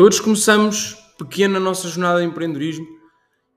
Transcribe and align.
Todos 0.00 0.18
começamos 0.18 0.94
pequeno 1.18 1.52
na 1.52 1.60
nossa 1.60 1.86
jornada 1.86 2.20
de 2.20 2.26
empreendedorismo 2.26 2.86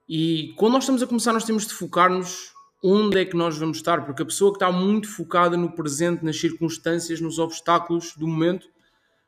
e 0.09 0.53
quando 0.57 0.73
nós 0.73 0.83
estamos 0.83 1.01
a 1.01 1.07
começar, 1.07 1.31
nós 1.31 1.45
temos 1.45 1.65
de 1.65 1.73
focar-nos 1.73 2.51
onde 2.83 3.17
é 3.17 3.23
que 3.23 3.33
nós 3.33 3.57
vamos 3.57 3.77
estar, 3.77 4.05
porque 4.05 4.23
a 4.23 4.25
pessoa 4.25 4.51
que 4.51 4.57
está 4.57 4.69
muito 4.69 5.07
focada 5.07 5.55
no 5.55 5.71
presente, 5.71 6.25
nas 6.25 6.37
circunstâncias, 6.37 7.21
nos 7.21 7.39
obstáculos 7.39 8.13
do 8.17 8.27
momento, 8.27 8.67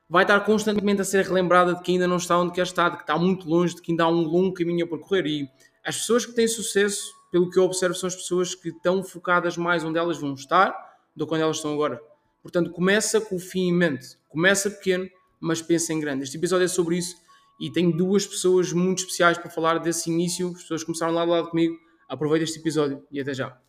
vai 0.09 0.25
estar 0.25 0.41
constantemente 0.41 0.99
a 0.99 1.05
ser 1.05 1.23
relembrada 1.23 1.73
de 1.73 1.81
que 1.83 1.93
ainda 1.93 2.06
não 2.06 2.17
está 2.17 2.38
onde 2.38 2.51
quer 2.51 2.63
estar, 2.63 2.90
de 2.90 2.97
que 2.97 3.04
está 3.04 3.18
muito 3.18 3.47
longe, 3.47 3.76
de 3.76 3.82
que 3.82 3.94
ainda 3.94 4.04
há 4.04 4.10
um 4.10 4.22
longo 4.24 4.54
caminho 4.54 4.84
a 4.84 4.90
percorrer. 4.90 5.26
E 5.26 5.50
as 5.86 5.96
pessoas 5.96 6.26
que 6.26 6.34
têm 6.34 6.50
sucesso, 6.50 7.13
pelo 7.32 7.50
que 7.50 7.58
eu 7.58 7.63
observo, 7.63 7.96
são 7.96 8.08
as 8.08 8.16
pessoas 8.16 8.54
que 8.54 8.68
estão 8.68 9.02
focadas 9.02 9.56
mais 9.56 9.86
onde 9.86 9.97
elas 9.97 10.18
vão 10.18 10.34
estar 10.34 10.76
do 11.16 11.26
que 11.26 11.34
onde 11.34 11.44
elas 11.44 11.56
estão 11.56 11.72
agora. 11.72 11.97
Portanto, 12.42 12.72
começa 12.72 13.22
com 13.22 13.38
o 13.38 13.40
fim 13.40 13.70
em 13.70 13.74
mente. 13.74 14.18
Começa 14.28 14.70
pequeno, 14.70 15.10
mas 15.40 15.62
pensa 15.62 15.94
em 15.94 15.99
grande. 15.99 16.23
Este 16.23 16.38
episódio 16.38 16.66
é 16.66 16.68
sobre 16.68 16.98
isso 16.98 17.16
e 17.59 17.72
tenho 17.72 17.95
duas 17.95 18.26
pessoas 18.26 18.73
muito 18.73 19.00
especiais 19.00 19.38
para 19.38 19.50
falar 19.50 19.80
desse 19.80 20.09
início. 20.09 20.50
As 20.50 20.62
pessoas 20.62 20.84
começaram 20.84 21.14
lá 21.14 21.26
do 21.26 21.32
lado 21.32 21.50
comigo. 21.50 21.76
Aproveita 22.08 22.44
este 22.44 22.59
episódio 22.59 23.04
e 23.12 23.20
até 23.20 23.34
já. 23.34 23.65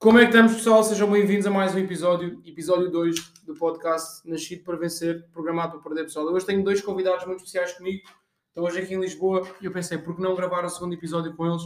Como 0.00 0.16
é 0.16 0.20
que 0.20 0.28
estamos, 0.28 0.54
pessoal? 0.54 0.84
Sejam 0.84 1.10
bem-vindos 1.10 1.44
a 1.44 1.50
mais 1.50 1.74
um 1.74 1.78
episódio, 1.80 2.40
episódio 2.46 2.88
2 2.88 3.32
do 3.44 3.52
podcast 3.54 4.20
Nascido 4.30 4.62
para 4.62 4.76
Vencer, 4.76 5.28
programado 5.32 5.72
para 5.72 5.80
perder 5.80 6.04
pessoal. 6.04 6.26
Hoje 6.26 6.46
tenho 6.46 6.62
dois 6.62 6.80
convidados 6.80 7.26
muito 7.26 7.38
especiais 7.38 7.72
comigo. 7.72 8.08
Estão 8.46 8.62
hoje 8.62 8.78
aqui 8.78 8.94
em 8.94 9.00
Lisboa 9.00 9.42
e 9.60 9.64
eu 9.64 9.72
pensei, 9.72 9.98
por 9.98 10.14
que 10.14 10.22
não 10.22 10.36
gravar 10.36 10.64
o 10.64 10.68
segundo 10.68 10.94
episódio 10.94 11.34
com 11.34 11.46
eles? 11.46 11.62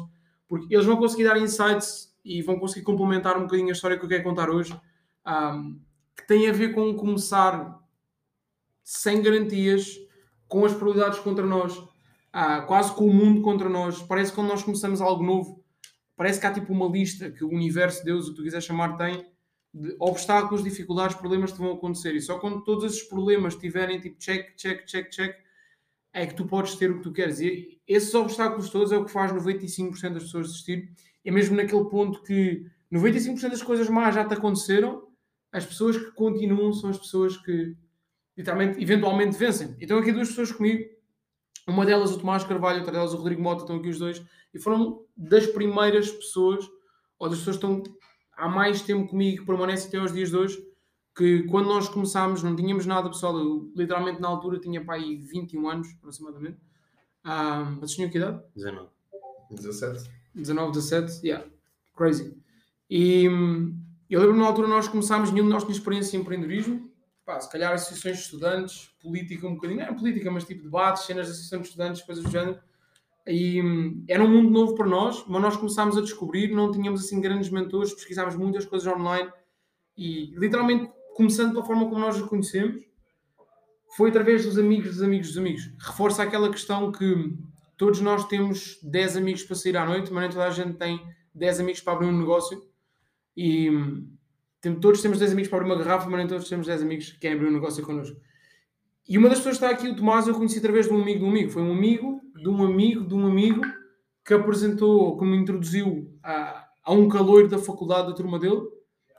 Porque 0.49 0.75
eles 0.75 0.87
vão 0.87 0.97
conseguir 0.97 1.25
dar 1.25 1.37
insights 1.37 2.17
e 2.25 2.41
vão 2.41 2.59
conseguir 2.59 2.87
complementar 2.87 3.37
um 3.37 3.43
bocadinho 3.43 3.69
a 3.69 3.73
história 3.73 3.99
que 3.99 4.05
eu 4.07 4.09
quero 4.09 4.25
contar 4.25 4.49
hoje, 4.49 4.75
um, 5.27 5.79
que 6.17 6.27
tem 6.27 6.49
a 6.49 6.53
ver 6.55 6.75
com 6.75 6.95
começar 6.95 7.79
sem 8.83 9.21
garantias, 9.21 9.99
com 10.49 10.65
as 10.65 10.73
probabilidades 10.73 11.19
contra 11.19 11.45
nós, 11.45 11.77
uh, 11.77 12.67
quase 12.67 12.95
com 12.95 13.07
o 13.07 13.13
mundo 13.13 13.43
contra 13.43 13.69
nós. 13.69 14.01
Parece 14.01 14.31
que 14.31 14.37
quando 14.37 14.49
nós 14.49 14.63
começamos 14.63 15.03
algo 15.03 15.23
novo, 15.23 15.62
parece 16.23 16.39
que 16.39 16.47
há 16.47 16.53
tipo 16.53 16.73
uma 16.73 16.87
lista 16.87 17.33
que 17.33 17.43
o 17.43 17.49
universo, 17.49 18.05
Deus, 18.05 18.29
o 18.29 18.31
que 18.31 18.37
tu 18.37 18.43
quiser 18.45 18.61
chamar, 18.61 18.97
tem 18.97 19.27
de 19.75 19.97
obstáculos, 19.99 20.63
dificuldades, 20.63 21.17
problemas 21.17 21.51
que 21.51 21.59
vão 21.59 21.73
acontecer. 21.73 22.15
E 22.15 22.21
só 22.21 22.39
quando 22.39 22.63
todos 22.63 22.85
esses 22.85 23.03
problemas 23.03 23.57
tiverem 23.57 23.99
tipo 23.99 24.17
check, 24.21 24.55
check, 24.55 24.87
check, 24.87 25.11
check, 25.11 25.35
é 26.13 26.25
que 26.25 26.35
tu 26.35 26.47
podes 26.47 26.77
ter 26.77 26.93
o 26.93 26.99
que 26.99 27.03
tu 27.03 27.13
queres. 27.13 27.41
E 27.41 27.81
esses 27.89 28.15
obstáculos 28.15 28.71
todos 28.71 28.93
é 28.93 28.97
o 28.97 29.05
que 29.05 29.11
faz 29.11 29.33
95% 29.33 30.13
das 30.13 30.23
pessoas 30.23 30.47
desistir. 30.47 30.93
É 31.25 31.33
mesmo 31.33 31.57
naquele 31.57 31.87
ponto 31.87 32.23
que 32.23 32.71
95% 32.93 33.51
das 33.51 33.63
coisas 33.65 33.89
más 33.89 34.15
já 34.15 34.25
te 34.25 34.35
aconteceram, 34.35 35.09
as 35.51 35.67
pessoas 35.67 35.97
que 35.97 36.13
continuam 36.13 36.73
são 36.73 36.89
as 36.89 36.99
pessoas 36.99 37.37
que 37.37 37.75
literalmente, 38.37 38.81
eventualmente 38.81 39.37
vencem. 39.37 39.75
Então 39.81 39.99
aqui 39.99 40.13
duas 40.13 40.29
pessoas 40.29 40.53
comigo, 40.53 40.89
uma 41.67 41.87
delas 41.87 42.13
o 42.13 42.19
Tomás 42.19 42.45
Carvalho, 42.45 42.79
outra 42.79 42.93
delas 42.93 43.13
o 43.15 43.17
Rodrigo 43.17 43.43
Mota, 43.43 43.63
estão 43.63 43.77
aqui 43.77 43.89
os 43.89 43.99
dois, 43.99 44.23
e 44.53 44.59
foram 44.59 45.05
das 45.17 45.47
primeiras 45.47 46.11
pessoas, 46.11 46.69
ou 47.19 47.29
das 47.29 47.39
pessoas 47.39 47.57
que 47.57 47.67
estão 47.67 47.83
há 48.37 48.49
mais 48.49 48.83
tempo 48.83 49.09
comigo, 49.09 49.41
que 49.41 49.47
permanecem 49.47 49.89
até 49.89 49.99
aos 49.99 50.13
dias 50.13 50.31
de 50.31 50.37
hoje, 50.37 50.73
que 51.15 51.43
quando 51.45 51.67
nós 51.67 51.89
começámos 51.89 52.43
não 52.43 52.57
tínhamos 52.57 52.87
nada, 52.87 53.09
pessoal, 53.09 53.39
eu 53.39 53.71
literalmente 53.77 54.21
na 54.21 54.29
altura 54.29 54.59
tinha 54.59 54.85
para 54.85 54.95
aí 54.95 55.17
21 55.17 55.69
anos, 55.69 55.89
aproximadamente. 55.99 56.59
Ah, 57.23 57.75
vocês 57.79 57.93
tinham 57.93 58.11
que 58.11 58.19
idade? 58.19 58.43
19. 58.55 58.89
17. 59.51 60.11
19, 60.35 60.73
17, 60.73 61.27
yeah, 61.27 61.47
crazy. 61.95 62.37
E 62.89 63.29
hum, 63.29 63.79
eu 64.09 64.21
lembro 64.21 64.37
na 64.37 64.47
altura 64.47 64.69
nós 64.69 64.89
começámos, 64.89 65.31
nenhum 65.31 65.47
de 65.47 65.53
nós 65.53 65.65
tinha 65.65 65.77
experiência 65.77 66.17
em 66.17 66.21
empreendedorismo, 66.21 66.92
pá, 67.25 67.41
se 67.41 67.51
calhar 67.51 67.73
associações 67.73 68.19
de 68.19 68.23
estudantes, 68.25 68.91
política 69.01 69.47
um 69.47 69.55
bocadinho, 69.55 69.81
não 69.81 69.87
é 69.87 69.93
política, 69.93 70.31
mas 70.31 70.45
tipo 70.45 70.63
debates, 70.63 71.05
cenas 71.05 71.27
de 71.27 71.33
associação 71.33 71.61
de 71.61 71.69
estudantes, 71.69 72.03
coisas 72.03 72.25
do 72.25 72.31
género. 72.31 72.61
E 73.27 73.63
hum, 73.63 74.05
era 74.09 74.23
um 74.23 74.29
mundo 74.29 74.51
novo 74.51 74.75
para 74.75 74.87
nós, 74.87 75.25
mas 75.29 75.43
nós 75.43 75.57
começámos 75.57 75.97
a 75.97 76.01
descobrir, 76.01 76.53
não 76.53 76.73
tínhamos 76.73 77.05
assim 77.05 77.21
grandes 77.21 77.51
mentores, 77.51 77.95
pesquisámos 77.95 78.35
muitas 78.35 78.65
coisas 78.65 78.93
online 78.93 79.31
e 79.97 80.35
literalmente 80.37 80.91
começando 81.15 81.53
pela 81.53 81.65
forma 81.65 81.89
como 81.89 82.01
nós 82.01 82.17
os 82.17 82.29
conhecemos, 82.29 82.83
foi 83.97 84.09
através 84.09 84.45
dos 84.45 84.59
amigos 84.59 84.93
dos 84.93 85.03
amigos 85.03 85.29
dos 85.29 85.39
amigos. 85.39 85.71
Reforça 85.79 86.23
aquela 86.23 86.51
questão 86.51 86.91
que 86.91 87.37
todos 87.77 88.01
nós 88.01 88.27
temos 88.27 88.79
10 88.83 89.19
amigos 89.19 89.43
para 89.45 89.55
sair 89.55 89.77
à 89.77 89.85
noite, 89.85 90.13
mas 90.13 90.23
nem 90.23 90.31
toda 90.31 90.47
a 90.47 90.51
gente 90.51 90.79
tem 90.79 91.01
10 91.35 91.61
amigos 91.61 91.81
para 91.81 91.93
abrir 91.93 92.07
um 92.07 92.19
negócio. 92.19 92.63
E 93.37 93.71
hum, 93.71 94.09
tem, 94.63 94.79
todos 94.79 95.03
temos 95.03 95.19
10 95.19 95.33
amigos 95.33 95.51
para 95.51 95.59
abrir 95.59 95.73
uma 95.73 95.83
garrafa, 95.83 96.09
mas 96.09 96.19
nem 96.19 96.29
todos 96.29 96.49
temos 96.49 96.67
10 96.67 96.83
amigos 96.83 97.11
que 97.11 97.19
querem 97.19 97.37
abrir 97.37 97.49
um 97.49 97.53
negócio 97.53 97.85
connosco. 97.85 98.17
E 99.07 99.19
uma 99.19 99.29
das 99.29 99.39
pessoas 99.39 99.59
que 99.59 99.65
está 99.65 99.77
aqui, 99.77 99.89
o 99.89 99.97
Tomás, 99.97 100.29
eu 100.29 100.35
conheci 100.35 100.59
através 100.59 100.87
de 100.87 100.93
um 100.93 101.03
amigo 101.03 101.19
de 101.19 101.25
um 101.25 101.29
amigo. 101.29 101.51
Foi 101.51 101.63
um 101.63 101.73
amigo 101.73 102.23
de 102.35 102.49
um 102.49 102.65
amigo 102.65 103.05
de 103.05 103.15
um 103.15 103.27
amigo 103.27 103.61
que 104.25 104.33
apresentou, 104.33 105.19
que 105.19 105.25
me 105.25 105.37
introduziu 105.37 106.17
a, 106.23 106.69
a 106.85 106.93
um 106.93 107.09
caloiro 107.09 107.49
da 107.49 107.59
faculdade 107.59 108.09
da 108.09 108.15
turma 108.15 108.39
dele 108.39 108.63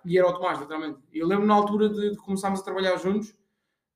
e 0.06 0.18
era 0.18 0.28
o 0.28 0.34
Tomás, 0.34 0.60
literalmente. 0.60 1.00
Eu 1.12 1.28
lembro 1.28 1.46
na 1.46 1.54
altura 1.54 1.90
de, 1.90 2.12
de 2.12 2.18
começarmos 2.18 2.62
a 2.62 2.64
trabalhar 2.64 2.96
juntos, 2.98 3.36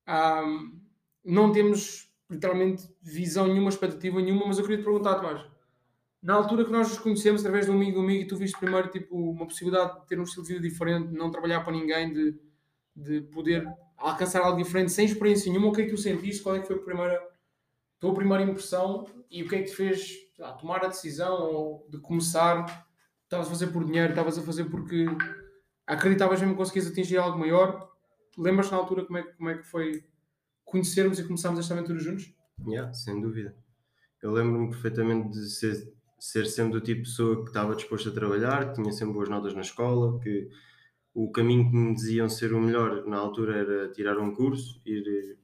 um, 0.08 0.78
não 1.24 1.52
temos 1.52 2.12
literalmente 2.30 2.84
visão 3.02 3.48
nenhuma, 3.48 3.70
expectativa 3.70 4.22
nenhuma, 4.22 4.48
mas 4.48 4.58
eu 4.58 4.66
queria 4.66 4.80
te 4.80 4.84
perguntar, 4.84 5.16
Tomás, 5.16 5.46
na 6.28 6.34
altura 6.34 6.66
que 6.66 6.72
nós 6.74 6.90
nos 6.90 7.00
conhecemos 7.00 7.40
através 7.40 7.68
de 7.68 7.72
um 7.72 7.76
amigo 7.76 8.02
um 8.02 8.04
amigo 8.04 8.24
e 8.24 8.28
tu 8.28 8.36
viste 8.36 8.60
primeiro 8.60 8.90
tipo, 8.90 9.16
uma 9.16 9.48
possibilidade 9.48 10.02
de 10.02 10.08
ter 10.08 10.20
um 10.20 10.24
estilo 10.24 10.46
de 10.46 10.56
vida 10.56 10.68
diferente, 10.68 11.08
de 11.08 11.18
não 11.18 11.32
trabalhar 11.32 11.62
para 11.62 11.72
ninguém, 11.72 12.12
de, 12.12 12.38
de 12.94 13.22
poder 13.22 13.66
alcançar 13.96 14.42
algo 14.42 14.62
diferente 14.62 14.92
sem 14.92 15.06
experiência 15.06 15.50
nenhuma, 15.50 15.70
o 15.70 15.72
que 15.72 15.84
é 15.84 15.86
que 15.86 15.92
tu 15.92 15.98
sentiste? 15.98 16.44
Qual 16.44 16.54
é 16.54 16.60
que 16.60 16.68
foi 16.68 16.76
a 16.76 16.80
primeira, 16.80 17.30
tua 17.98 18.14
primeira 18.14 18.44
impressão 18.44 19.08
e 19.32 19.42
o 19.42 19.48
que 19.48 19.56
é 19.56 19.60
que 19.60 19.70
te 19.70 19.76
fez 19.78 20.18
ah, 20.42 20.52
tomar 20.52 20.84
a 20.84 20.90
decisão 20.90 21.34
ou 21.34 21.88
de 21.90 21.98
começar? 22.00 22.86
Estavas 23.24 23.48
a 23.48 23.50
fazer 23.50 23.68
por 23.68 23.86
dinheiro, 23.86 24.10
estavas 24.10 24.38
a 24.38 24.42
fazer 24.42 24.66
porque 24.66 25.06
acreditavas 25.86 26.42
mesmo 26.42 26.56
que 26.56 26.60
conseguias 26.60 26.88
atingir 26.88 27.16
algo 27.16 27.40
maior? 27.40 27.90
Lembras 28.38 28.70
na 28.70 28.76
altura 28.76 29.06
como 29.06 29.18
é, 29.18 29.24
como 29.24 29.50
é 29.50 29.58
que 29.60 29.64
foi 29.64 30.04
conhecermos 30.66 31.20
e 31.20 31.24
começarmos 31.24 31.58
esta 31.58 31.74
aventura 31.74 32.00
juntos? 32.00 32.36
Yeah, 32.68 32.94
sem 32.94 33.22
dúvida. 33.22 33.56
Eu 34.22 34.34
lembro-me 34.34 34.72
perfeitamente 34.72 35.30
de 35.30 35.50
ser, 35.50 35.97
ser 36.20 36.46
sempre 36.46 36.74
do 36.74 36.82
tipo 36.82 37.02
de 37.02 37.10
pessoa 37.10 37.44
que 37.44 37.50
estava 37.50 37.76
disposto 37.76 38.10
a 38.10 38.12
trabalhar, 38.12 38.70
que 38.70 38.82
tinha 38.82 38.92
sempre 38.92 39.14
boas 39.14 39.30
notas 39.30 39.54
na 39.54 39.62
escola, 39.62 40.20
que 40.20 40.50
o 41.14 41.32
caminho 41.32 41.70
que 41.70 41.76
me 41.76 41.94
diziam 41.94 42.30
ser 42.30 42.54
o 42.54 42.60
melhor 42.60 43.06
na 43.06 43.18
altura 43.18 43.58
era 43.58 43.90
tirar 43.90 44.18
um 44.18 44.34
curso, 44.34 44.82
ir 44.86 45.38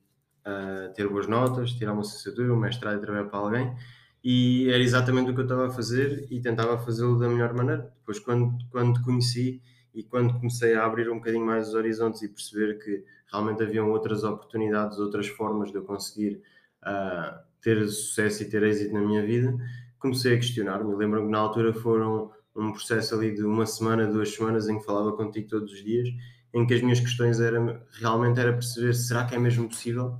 uh, 0.45 0.93
ter 0.93 1.07
boas 1.07 1.27
notas, 1.27 1.71
tirar 1.71 1.93
uma 1.93 2.01
licenciatura, 2.01 2.53
um 2.53 2.59
mestrado 2.59 2.97
e 2.97 3.01
trabalhar 3.01 3.29
para 3.29 3.39
alguém. 3.39 3.75
E 4.23 4.69
era 4.69 4.81
exatamente 4.81 5.31
o 5.31 5.33
que 5.33 5.41
eu 5.41 5.45
estava 5.45 5.67
a 5.67 5.71
fazer 5.71 6.27
e 6.31 6.39
tentava 6.39 6.77
fazê-lo 6.77 7.19
da 7.19 7.27
melhor 7.27 7.53
maneira. 7.53 7.91
Depois, 7.99 8.19
quando, 8.19 8.55
quando 8.71 8.93
te 8.93 9.03
conheci 9.03 9.61
e 9.93 10.03
quando 10.03 10.33
comecei 10.33 10.75
a 10.75 10.85
abrir 10.85 11.09
um 11.09 11.15
bocadinho 11.15 11.45
mais 11.45 11.69
os 11.69 11.73
horizontes 11.73 12.21
e 12.21 12.29
perceber 12.29 12.79
que 12.79 13.03
realmente 13.31 13.63
haviam 13.63 13.89
outras 13.91 14.23
oportunidades, 14.23 14.97
outras 14.97 15.27
formas 15.27 15.71
de 15.71 15.77
eu 15.77 15.83
conseguir 15.83 16.41
uh, 16.83 17.37
ter 17.61 17.85
sucesso 17.87 18.43
e 18.43 18.49
ter 18.49 18.63
êxito 18.63 18.93
na 18.93 19.01
minha 19.01 19.25
vida, 19.25 19.57
comecei 20.03 20.33
a 20.33 20.35
questionar-me. 20.35 20.93
Lembro-me 20.93 21.27
que 21.27 21.31
na 21.31 21.39
altura 21.39 21.73
foram 21.73 22.29
um 22.53 22.73
processo 22.73 23.15
ali 23.15 23.33
de 23.33 23.41
uma 23.41 23.65
semana, 23.65 24.05
duas 24.05 24.35
semanas 24.35 24.67
em 24.67 24.77
que 24.77 24.85
falava 24.85 25.13
contigo 25.13 25.47
todos 25.47 25.71
os 25.71 25.83
dias, 25.83 26.09
em 26.53 26.67
que 26.67 26.73
as 26.73 26.81
minhas 26.81 26.99
questões 26.99 27.39
eram 27.39 27.81
realmente 27.99 28.39
era 28.39 28.51
perceber 28.51 28.93
será 28.93 29.25
que 29.25 29.33
é 29.33 29.39
mesmo 29.39 29.67
possível? 29.67 30.19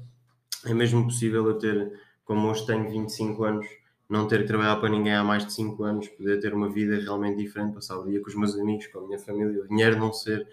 É 0.65 0.74
mesmo 0.74 1.03
possível 1.03 1.45
eu 1.45 1.56
ter, 1.56 2.00
como 2.24 2.47
hoje 2.47 2.65
tenho 2.65 2.89
25 2.89 3.44
anos, 3.44 3.68
não 4.09 4.25
ter 4.25 4.41
que 4.41 4.47
trabalhar 4.47 4.77
para 4.77 4.89
ninguém 4.89 5.13
há 5.13 5.24
mais 5.24 5.45
de 5.45 5.51
5 5.51 5.83
anos, 5.83 6.07
poder 6.07 6.39
ter 6.39 6.53
uma 6.53 6.69
vida 6.69 6.95
realmente 6.95 7.44
diferente, 7.44 7.74
passar 7.74 8.00
o 8.00 8.06
dia 8.06 8.21
com 8.21 8.30
os 8.30 8.35
meus 8.35 8.57
amigos, 8.57 8.88
com 8.88 9.00
a 9.00 9.06
minha 9.06 9.19
família, 9.19 9.62
o 9.62 9.68
dinheiro 9.68 10.00
não 10.00 10.13
ser 10.13 10.47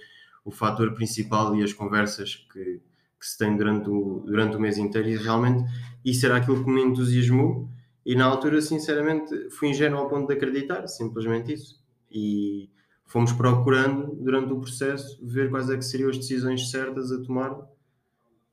o 0.45 0.51
fator 0.51 0.93
principal 0.93 1.55
e 1.55 1.63
as 1.63 1.73
conversas 1.73 2.35
que, 2.53 2.81
que 3.21 3.27
se 3.27 3.39
tem 3.39 3.57
durante 3.57 3.89
o, 3.89 4.25
durante 4.27 4.57
o 4.57 4.61
mês 4.61 4.77
inteiro 4.77 5.09
e 5.09 5.17
realmente 5.17 5.65
isso 6.05 6.27
era 6.27 6.39
aquilo 6.39 6.65
que 6.65 6.71
me 6.71 6.83
entusiasmou 6.83 7.69
e 8.11 8.17
na 8.17 8.25
altura, 8.25 8.61
sinceramente, 8.61 9.51
fui 9.51 9.69
ingênuo 9.69 10.01
ao 10.01 10.09
ponto 10.09 10.27
de 10.27 10.35
acreditar, 10.35 10.85
simplesmente 10.89 11.53
isso. 11.53 11.81
E 12.11 12.69
fomos 13.07 13.33
procurando, 13.33 14.17
durante 14.17 14.53
o 14.53 14.59
processo, 14.59 15.25
ver 15.25 15.49
quais 15.49 15.71
é 15.71 15.77
que 15.77 15.85
seriam 15.85 16.11
as 16.11 16.19
decisões 16.19 16.73
certas 16.73 17.13
a 17.13 17.23
tomar 17.23 17.57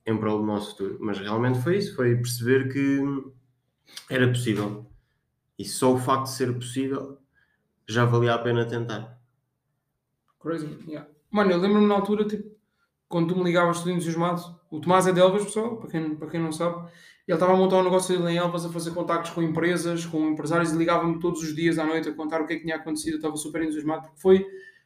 em 0.05 0.15
prol 0.15 0.41
do 0.41 0.45
nosso 0.45 0.69
futuro. 0.69 0.99
Mas 1.01 1.17
realmente 1.17 1.59
foi 1.59 1.77
isso, 1.77 1.95
foi 1.95 2.15
perceber 2.15 2.71
que 2.71 3.01
era 4.07 4.27
possível. 4.27 4.85
E 5.57 5.65
só 5.65 5.91
o 5.91 5.97
facto 5.97 6.25
de 6.25 6.33
ser 6.33 6.53
possível 6.53 7.17
já 7.87 8.05
valia 8.05 8.35
a 8.35 8.37
pena 8.37 8.63
tentar. 8.63 9.19
Crazy, 10.39 10.67
yeah. 10.87 11.09
Mano, 11.31 11.49
eu 11.49 11.57
lembro-me 11.57 11.87
na 11.87 11.95
altura, 11.95 12.25
tipo, 12.25 12.47
quando 13.09 13.33
tu 13.33 13.39
me 13.39 13.43
ligavas 13.43 13.79
tudo 13.79 13.89
entusiasmado, 13.89 14.55
o 14.69 14.79
Tomás 14.79 15.07
é 15.07 15.11
de 15.11 15.19
Elvas, 15.19 15.45
pessoal, 15.45 15.77
para 15.77 15.89
quem, 15.89 16.15
para 16.15 16.29
quem 16.29 16.39
não 16.39 16.51
sabe, 16.51 16.91
ele 17.27 17.35
estava 17.35 17.53
a 17.53 17.55
montar 17.57 17.77
um 17.77 17.83
negócio 17.83 18.27
em 18.29 18.37
Elvas, 18.37 18.65
a 18.65 18.69
fazer 18.69 18.91
contactos 18.91 19.31
com 19.31 19.41
empresas, 19.41 20.05
com 20.05 20.29
empresários, 20.29 20.71
e 20.71 20.77
ligava-me 20.77 21.19
todos 21.19 21.43
os 21.43 21.53
dias 21.53 21.77
à 21.77 21.85
noite 21.85 22.07
a 22.07 22.13
contar 22.13 22.41
o 22.41 22.47
que 22.47 22.53
é 22.53 22.55
que 22.55 22.63
tinha 22.63 22.77
acontecido, 22.77 23.13
eu 23.13 23.17
estava 23.17 23.35
super 23.35 23.61
entusiasmado, 23.61 24.03
porque 24.03 24.21
foi, 24.21 24.45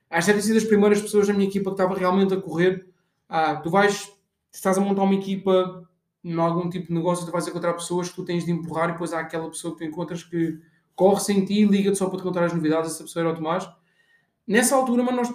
acho 0.09 0.27
que 0.27 0.33
ter 0.33 0.41
sido 0.41 0.57
as 0.57 0.63
primeiras 0.63 1.01
pessoas 1.01 1.27
da 1.27 1.33
minha 1.33 1.47
equipa 1.47 1.69
que 1.69 1.75
estava 1.75 1.95
realmente 1.95 2.33
a 2.33 2.41
correr, 2.41 2.87
ah, 3.29 3.57
tu 3.57 3.69
vais, 3.69 4.11
estás 4.51 4.77
a 4.77 4.81
montar 4.81 5.03
uma 5.03 5.13
equipa 5.13 5.87
em 6.23 6.39
algum 6.39 6.67
tipo 6.69 6.87
de 6.87 6.93
negócio, 6.93 7.25
tu 7.25 7.31
vais 7.31 7.47
encontrar 7.47 7.73
pessoas 7.73 8.09
que 8.09 8.15
tu 8.15 8.25
tens 8.25 8.43
de 8.43 8.51
empurrar 8.51 8.89
e 8.89 8.93
depois 8.93 9.13
há 9.13 9.19
aquela 9.19 9.47
pessoa 9.47 9.73
que 9.73 9.79
tu 9.79 9.85
encontras 9.85 10.23
que 10.23 10.59
corre 10.95 11.19
sem 11.19 11.45
ti, 11.45 11.65
liga-te 11.65 11.97
só 11.97 12.09
para 12.09 12.17
te 12.17 12.23
contar 12.23 12.43
as 12.43 12.53
novidades, 12.53 12.91
essa 12.91 13.03
pessoa 13.03 13.23
era 13.23 13.33
o 13.33 13.35
Tomás. 13.35 13.69
Nessa 14.47 14.75
altura, 14.75 15.03
mas 15.03 15.15
nós 15.15 15.33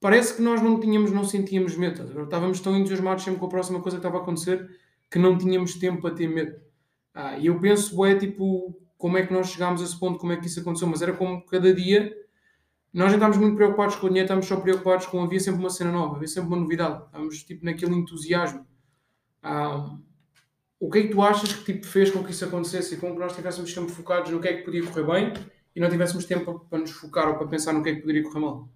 parece 0.00 0.34
que 0.34 0.42
nós 0.42 0.62
não 0.62 0.78
tínhamos, 0.78 1.10
não 1.10 1.24
sentíamos 1.24 1.76
medo. 1.76 2.22
Estávamos 2.22 2.60
tão 2.60 2.76
entusiasmados 2.76 3.24
sempre 3.24 3.40
com 3.40 3.46
a 3.46 3.50
próxima 3.50 3.80
coisa 3.80 3.96
que 3.96 4.00
estava 4.00 4.18
a 4.18 4.22
acontecer 4.22 4.68
que 5.10 5.18
não 5.18 5.38
tínhamos 5.38 5.74
tempo 5.74 6.02
para 6.02 6.14
ter 6.14 6.28
medo. 6.28 6.60
Ah, 7.14 7.38
e 7.38 7.46
eu 7.46 7.58
penso, 7.60 8.04
é 8.04 8.14
tipo, 8.14 8.78
como 8.98 9.18
é 9.18 9.26
que 9.26 9.32
nós 9.32 9.48
chegámos 9.48 9.80
a 9.80 9.84
esse 9.84 9.98
ponto, 9.98 10.18
como 10.18 10.32
é 10.32 10.36
que 10.36 10.46
isso 10.46 10.60
aconteceu, 10.60 10.88
mas 10.88 11.02
era 11.02 11.12
como 11.12 11.44
cada 11.46 11.72
dia 11.72 12.14
nós 12.92 13.08
não 13.08 13.16
estávamos 13.16 13.36
muito 13.36 13.56
preocupados 13.56 13.96
com 13.96 14.06
o 14.06 14.08
dinheiro, 14.08 14.24
estávamos 14.24 14.46
só 14.46 14.56
preocupados 14.56 15.06
com 15.06 15.22
havia 15.22 15.38
sempre 15.38 15.60
uma 15.60 15.68
cena 15.68 15.92
nova, 15.92 16.16
havia 16.16 16.26
sempre 16.26 16.48
uma 16.48 16.56
novidade, 16.56 17.04
estávamos 17.04 17.42
tipo 17.42 17.62
naquele 17.62 17.94
entusiasmo. 17.94 18.66
Ah, 19.42 19.98
o 20.80 20.90
que 20.90 20.98
é 21.00 21.02
que 21.02 21.08
tu 21.08 21.20
achas 21.20 21.52
que 21.52 21.74
tipo, 21.74 21.86
fez 21.86 22.10
com 22.10 22.24
que 22.24 22.30
isso 22.30 22.44
acontecesse 22.46 22.94
e 22.94 22.96
com 22.96 23.12
que 23.12 23.18
nós 23.18 23.32
estivéssemos 23.32 23.72
sempre 23.72 23.92
focados 23.92 24.30
no 24.30 24.40
que 24.40 24.48
é 24.48 24.54
que 24.54 24.62
podia 24.62 24.82
correr 24.86 25.04
bem 25.04 25.32
e 25.74 25.80
não 25.80 25.90
tivéssemos 25.90 26.24
tempo 26.24 26.60
para 26.70 26.78
nos 26.78 26.90
focar 26.90 27.28
ou 27.28 27.34
para 27.34 27.46
pensar 27.46 27.74
no 27.74 27.82
que 27.82 27.90
é 27.90 27.94
que 27.96 28.00
poderia 28.00 28.22
correr 28.22 28.40
mal? 28.40 28.68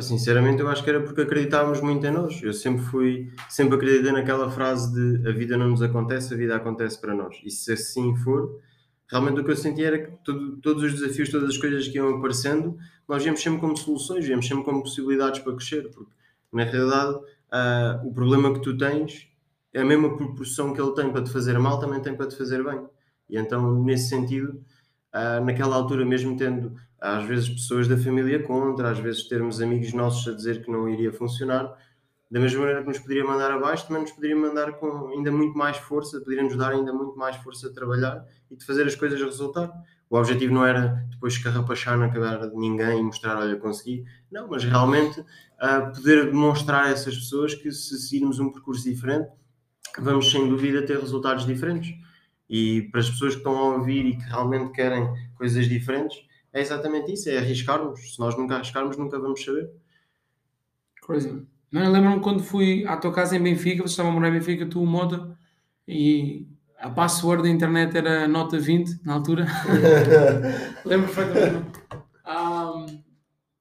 Sinceramente, 0.00 0.60
eu 0.60 0.68
acho 0.68 0.82
que 0.82 0.90
era 0.90 1.00
porque 1.00 1.20
acreditávamos 1.20 1.80
muito 1.80 2.04
em 2.04 2.10
nós. 2.10 2.42
Eu 2.42 2.52
sempre 2.52 2.82
fui, 2.84 3.32
sempre 3.48 3.76
acreditei 3.76 4.10
naquela 4.12 4.50
frase 4.50 4.92
de 4.92 5.28
a 5.28 5.32
vida 5.32 5.56
não 5.56 5.68
nos 5.68 5.82
acontece, 5.82 6.34
a 6.34 6.36
vida 6.36 6.56
acontece 6.56 7.00
para 7.00 7.14
nós. 7.14 7.40
E 7.44 7.50
se 7.50 7.72
assim 7.72 8.16
for, 8.16 8.60
realmente 9.08 9.40
o 9.40 9.44
que 9.44 9.50
eu 9.50 9.56
sentia 9.56 9.86
era 9.86 9.98
que 9.98 10.12
todo, 10.24 10.56
todos 10.56 10.82
os 10.82 10.94
desafios, 10.94 11.30
todas 11.30 11.50
as 11.50 11.56
coisas 11.56 11.86
que 11.86 11.96
iam 11.96 12.16
aparecendo, 12.16 12.76
nós 13.08 13.22
víamos 13.22 13.40
sempre 13.40 13.60
como 13.60 13.76
soluções, 13.76 14.26
víamos 14.26 14.46
sempre 14.46 14.64
como 14.64 14.82
possibilidades 14.82 15.40
para 15.40 15.54
crescer. 15.54 15.88
Porque, 15.90 16.10
na 16.52 16.64
realidade, 16.64 17.14
uh, 17.14 18.08
o 18.08 18.12
problema 18.12 18.52
que 18.52 18.60
tu 18.60 18.76
tens 18.76 19.28
é 19.72 19.80
a 19.80 19.84
mesma 19.84 20.16
proporção 20.16 20.72
que 20.72 20.80
ele 20.80 20.92
tem 20.92 21.10
para 21.10 21.22
te 21.22 21.30
fazer 21.30 21.58
mal, 21.58 21.78
também 21.78 22.00
tem 22.00 22.16
para 22.16 22.26
te 22.26 22.36
fazer 22.36 22.64
bem. 22.64 22.80
E 23.28 23.38
então, 23.38 23.82
nesse 23.82 24.08
sentido, 24.08 24.60
uh, 25.14 25.44
naquela 25.44 25.76
altura, 25.76 26.04
mesmo 26.04 26.36
tendo 26.36 26.74
às 27.00 27.24
vezes 27.24 27.48
pessoas 27.48 27.86
da 27.86 27.96
família 27.96 28.42
contra, 28.42 28.90
às 28.90 28.98
vezes 28.98 29.28
termos 29.28 29.60
amigos 29.60 29.92
nossos 29.92 30.26
a 30.26 30.34
dizer 30.34 30.64
que 30.64 30.70
não 30.70 30.88
iria 30.88 31.12
funcionar, 31.12 31.76
da 32.30 32.40
mesma 32.40 32.60
maneira 32.60 32.80
que 32.80 32.88
nos 32.88 32.98
poderia 32.98 33.24
mandar 33.24 33.50
abaixo, 33.52 33.86
também 33.86 34.02
nos 34.02 34.12
poderia 34.12 34.36
mandar 34.36 34.72
com 34.72 35.08
ainda 35.08 35.30
muito 35.30 35.56
mais 35.56 35.76
força, 35.76 36.18
poderia 36.18 36.42
nos 36.42 36.56
dar 36.56 36.72
ainda 36.72 36.92
muito 36.92 37.16
mais 37.16 37.36
força 37.36 37.68
a 37.68 37.72
trabalhar 37.72 38.24
e 38.50 38.56
de 38.56 38.64
fazer 38.64 38.86
as 38.86 38.94
coisas 38.94 39.20
resultar. 39.20 39.70
O 40.10 40.16
objetivo 40.16 40.52
não 40.52 40.64
era 40.64 41.04
depois 41.10 41.34
escarrapachar 41.34 41.96
na 41.98 42.08
cara 42.08 42.48
de 42.48 42.56
ninguém 42.56 42.98
e 42.98 43.02
mostrar, 43.02 43.36
olha, 43.36 43.56
consegui. 43.56 44.04
Não, 44.32 44.48
mas 44.48 44.64
realmente 44.64 45.20
uh, 45.20 45.94
poder 45.94 46.26
demonstrar 46.26 46.86
a 46.86 46.90
essas 46.90 47.14
pessoas 47.14 47.54
que 47.54 47.70
se 47.70 47.98
seguirmos 47.98 48.38
um 48.38 48.50
percurso 48.50 48.84
diferente, 48.84 49.28
vamos 49.98 50.30
sem 50.30 50.48
dúvida 50.48 50.82
ter 50.82 50.98
resultados 50.98 51.46
diferentes. 51.46 51.94
E 52.48 52.82
para 52.90 53.00
as 53.00 53.10
pessoas 53.10 53.32
que 53.32 53.38
estão 53.38 53.56
a 53.56 53.76
ouvir 53.76 54.06
e 54.06 54.16
que 54.16 54.24
realmente 54.24 54.72
querem 54.72 55.08
coisas 55.36 55.68
diferentes, 55.68 56.18
é 56.52 56.60
exatamente 56.60 57.12
isso, 57.12 57.28
é 57.28 57.38
arriscarmos. 57.38 58.14
Se 58.14 58.20
nós 58.20 58.36
nunca 58.36 58.56
arriscarmos, 58.56 58.96
nunca 58.96 59.18
vamos 59.18 59.42
saber. 59.42 59.70
Crazy. 61.04 61.46
Não, 61.70 61.90
lembro-me 61.90 62.20
quando 62.20 62.42
fui 62.42 62.86
à 62.86 62.96
tua 62.96 63.12
casa 63.12 63.36
em 63.36 63.42
Benfica, 63.42 63.82
você 63.82 63.90
estava 63.90 64.08
a 64.08 64.12
morar 64.12 64.28
em 64.28 64.32
Benfica, 64.32 64.64
tu, 64.64 64.84
Mota, 64.86 65.36
e 65.88 66.46
a 66.78 66.88
password 66.88 67.42
da 67.42 67.48
internet 67.48 67.96
era 67.96 68.28
nota 68.28 68.58
20 68.58 69.04
na 69.04 69.14
altura. 69.14 69.46
lembro 70.84 71.12
perfeitamente. 71.12 71.80
Um, 72.26 73.02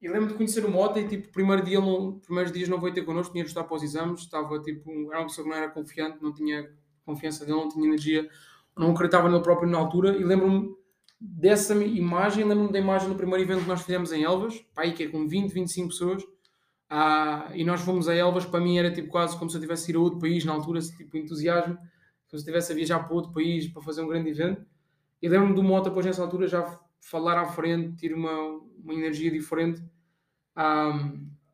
e 0.02 0.10
lembro 0.10 0.28
de 0.28 0.34
conhecer 0.36 0.66
o 0.66 0.70
Mota 0.70 1.00
e 1.00 1.08
tipo, 1.08 1.30
primeiro 1.30 1.64
dia, 1.64 1.80
não, 1.80 2.20
primeiros 2.20 2.52
dias 2.52 2.70
não 2.70 2.80
veio 2.80 2.94
ter 2.94 3.04
connosco, 3.04 3.32
tinha 3.32 3.44
de 3.44 3.50
estar 3.50 3.64
para 3.64 3.76
os 3.76 3.82
exames, 3.82 4.20
estava 4.20 4.60
tipo, 4.62 4.92
era 5.10 5.22
uma 5.22 5.28
pessoa 5.28 5.46
que 5.46 5.50
não 5.50 5.58
era 5.58 5.72
confiante, 5.72 6.22
não 6.22 6.34
tinha 6.34 6.70
confiança 7.06 7.46
dele, 7.46 7.58
não 7.58 7.70
tinha 7.70 7.88
energia, 7.88 8.30
não 8.78 8.92
acreditava 8.92 9.30
nele 9.30 9.44
próprio 9.44 9.70
na 9.70 9.78
altura, 9.78 10.16
e 10.18 10.24
lembro-me 10.24 10.76
dessa 11.20 11.74
imagem, 11.76 12.44
lembro-me 12.44 12.72
da 12.72 12.80
imagem 12.80 13.08
do 13.08 13.16
primeiro 13.16 13.44
evento 13.44 13.62
que 13.62 13.68
nós 13.68 13.82
fizemos 13.82 14.12
em 14.12 14.24
Elvas, 14.24 14.60
pá, 14.74 14.82
aí 14.82 14.94
que 14.94 15.04
é 15.04 15.08
com 15.08 15.28
20, 15.28 15.52
25 15.52 15.88
pessoas, 15.88 16.24
ah, 16.90 17.50
e 17.54 17.64
nós 17.64 17.82
fomos 17.82 18.10
a 18.10 18.14
Elvas, 18.14 18.46
para 18.46 18.60
mim 18.60 18.78
era 18.78 18.92
tipo 18.92 19.10
quase 19.10 19.38
como 19.38 19.50
se 19.50 19.58
eu 19.58 19.62
tivesse 19.62 19.90
ido 19.90 20.00
a 20.00 20.04
outro 20.04 20.20
país 20.20 20.44
na 20.44 20.54
altura, 20.54 20.80
tipo 20.82 21.18
entusiasmo, 21.18 21.76
como 21.76 21.88
se 22.28 22.36
eu 22.36 22.40
estivesse 22.40 22.72
a 22.72 22.76
viajar 22.76 23.00
para 23.00 23.16
outro 23.16 23.32
país 23.32 23.68
para 23.68 23.82
fazer 23.82 24.02
um 24.02 24.08
grande 24.08 24.30
evento. 24.30 24.66
E 25.22 25.30
lembro-me 25.30 25.56
do 25.56 25.64
Mota, 25.64 25.90
depois 25.90 26.06
nessa 26.06 26.22
altura, 26.22 26.48
já 26.48 26.80
falar 27.00 27.40
à 27.40 27.46
frente, 27.46 27.96
ter 27.96 28.14
uma, 28.14 28.32
uma 28.84 28.94
energia 28.94 29.32
diferente. 29.32 29.82
Ah, 30.56 31.12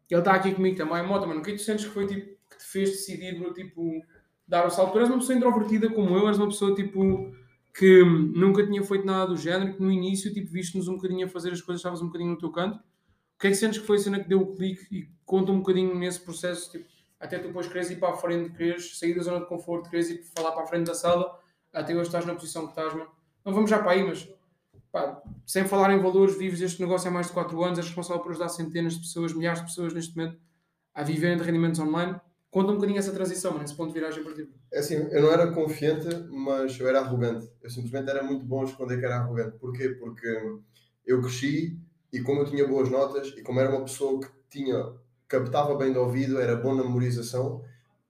ele 0.09 0.19
está 0.19 0.33
aqui 0.33 0.53
comigo 0.53 0.75
também, 0.75 1.05
Mota, 1.05 1.27
mano, 1.27 1.39
o 1.39 1.43
que 1.43 1.51
é 1.51 1.55
tu 1.55 1.61
sentes 1.61 1.85
que 1.85 1.91
foi 1.91 2.07
tipo, 2.07 2.35
que 2.49 2.57
te 2.57 2.65
fez 2.65 2.89
decidir, 2.89 3.53
tipo, 3.53 4.01
dar 4.49 4.65
o 4.65 4.69
salto? 4.69 4.93
Tu 4.93 4.97
eras 4.97 5.09
uma 5.09 5.19
pessoa 5.19 5.37
introvertida 5.37 5.89
como 5.89 6.17
eu, 6.17 6.25
eras 6.25 6.37
uma 6.37 6.47
pessoa 6.47 6.75
tipo 6.75 7.31
que 7.73 8.03
nunca 8.03 8.65
tinha 8.65 8.83
feito 8.83 9.05
nada 9.05 9.27
do 9.27 9.37
género, 9.37 9.75
que 9.75 9.81
no 9.81 9.91
início, 9.91 10.33
tipo, 10.33 10.51
viste-nos 10.51 10.87
um 10.87 10.95
bocadinho 10.95 11.27
a 11.27 11.29
fazer 11.29 11.53
as 11.53 11.61
coisas, 11.61 11.79
estavas 11.79 12.01
um 12.01 12.07
bocadinho 12.07 12.31
no 12.31 12.37
teu 12.37 12.51
canto. 12.51 12.77
O 12.77 13.39
que 13.39 13.47
é 13.47 13.49
que 13.51 13.55
sentes 13.55 13.79
que 13.79 13.87
foi 13.87 13.97
a 13.97 13.99
cena 13.99 14.19
que 14.19 14.27
deu 14.27 14.41
o 14.41 14.55
clique 14.55 14.85
e 14.91 15.07
conta 15.23 15.51
um 15.51 15.59
bocadinho 15.59 15.95
nesse 15.95 16.19
processo, 16.19 16.71
tipo, 16.71 16.85
até 17.19 17.37
tu 17.37 17.47
depois 17.47 17.67
queres 17.67 17.89
ir 17.89 17.97
para 17.97 18.09
a 18.09 18.17
frente, 18.17 18.51
queres 18.51 18.97
sair 18.97 19.13
da 19.13 19.21
zona 19.21 19.39
de 19.39 19.45
conforto, 19.45 19.89
queres 19.89 20.09
ir 20.09 20.23
falar 20.35 20.51
para 20.51 20.63
a 20.63 20.67
frente 20.67 20.87
da 20.87 20.93
sala, 20.93 21.39
até 21.71 21.93
hoje 21.93 22.07
estás 22.07 22.25
na 22.25 22.33
posição 22.33 22.63
que 22.63 22.71
estás, 22.71 22.93
mano. 22.93 23.09
Não 23.45 23.53
vamos 23.53 23.69
já 23.69 23.79
para 23.79 23.91
aí, 23.91 24.03
mas 24.03 24.27
pá, 24.91 25.21
sem 25.45 25.63
falar 25.65 25.93
em 25.93 26.01
valores, 26.01 26.37
vives 26.37 26.59
este 26.59 26.81
negócio 26.81 27.07
há 27.07 27.11
mais 27.11 27.27
de 27.27 27.33
4 27.33 27.63
anos, 27.63 27.77
és 27.77 27.85
responsável 27.85 28.21
por 28.21 28.31
ajudar 28.31 28.49
centenas 28.49 28.95
de 28.95 29.01
pessoas, 29.01 29.33
milhares 29.33 29.59
de 29.59 29.67
pessoas 29.67 29.93
neste 29.93 30.17
momento 30.17 30.37
a 30.93 31.03
viverem 31.03 31.37
de 31.37 31.43
rendimentos 31.43 31.79
online. 31.79 32.19
Conta 32.51 32.71
um 32.71 32.75
bocadinho 32.75 32.97
essa 32.97 33.11
transição, 33.11 33.51
mano, 33.51 33.63
esse 33.63 33.75
ponto 33.75 33.93
de 33.93 33.99
viragem 33.99 34.23
para 34.23 34.33
ti. 34.33 34.49
É 34.71 34.79
assim, 34.79 34.95
eu 34.95 35.21
não 35.21 35.31
era 35.31 35.51
confiante, 35.51 36.07
mas 36.29 36.79
eu 36.79 36.87
era 36.87 36.99
arrogante. 36.99 37.47
Eu 37.61 37.69
simplesmente 37.69 38.09
era 38.09 38.23
muito 38.23 38.43
bom 38.43 38.61
a 38.61 38.65
esconder 38.65 38.99
que 38.99 39.05
era 39.05 39.17
arrogante. 39.17 39.57
Porquê? 39.59 39.89
Porque 39.89 40.27
eu 41.05 41.21
cresci 41.21 41.77
e 42.11 42.19
como 42.21 42.41
eu 42.41 42.45
tinha 42.45 42.67
boas 42.67 42.89
notas 42.89 43.27
e 43.37 43.43
como 43.43 43.59
era 43.59 43.69
uma 43.69 43.81
pessoa 43.81 44.19
que 44.19 44.27
tinha 44.49 44.93
captava 45.27 45.75
bem 45.75 45.91
de 45.91 45.99
ouvido, 45.99 46.39
era 46.39 46.55
bom 46.55 46.73
na 46.73 46.83
memorização, 46.83 47.63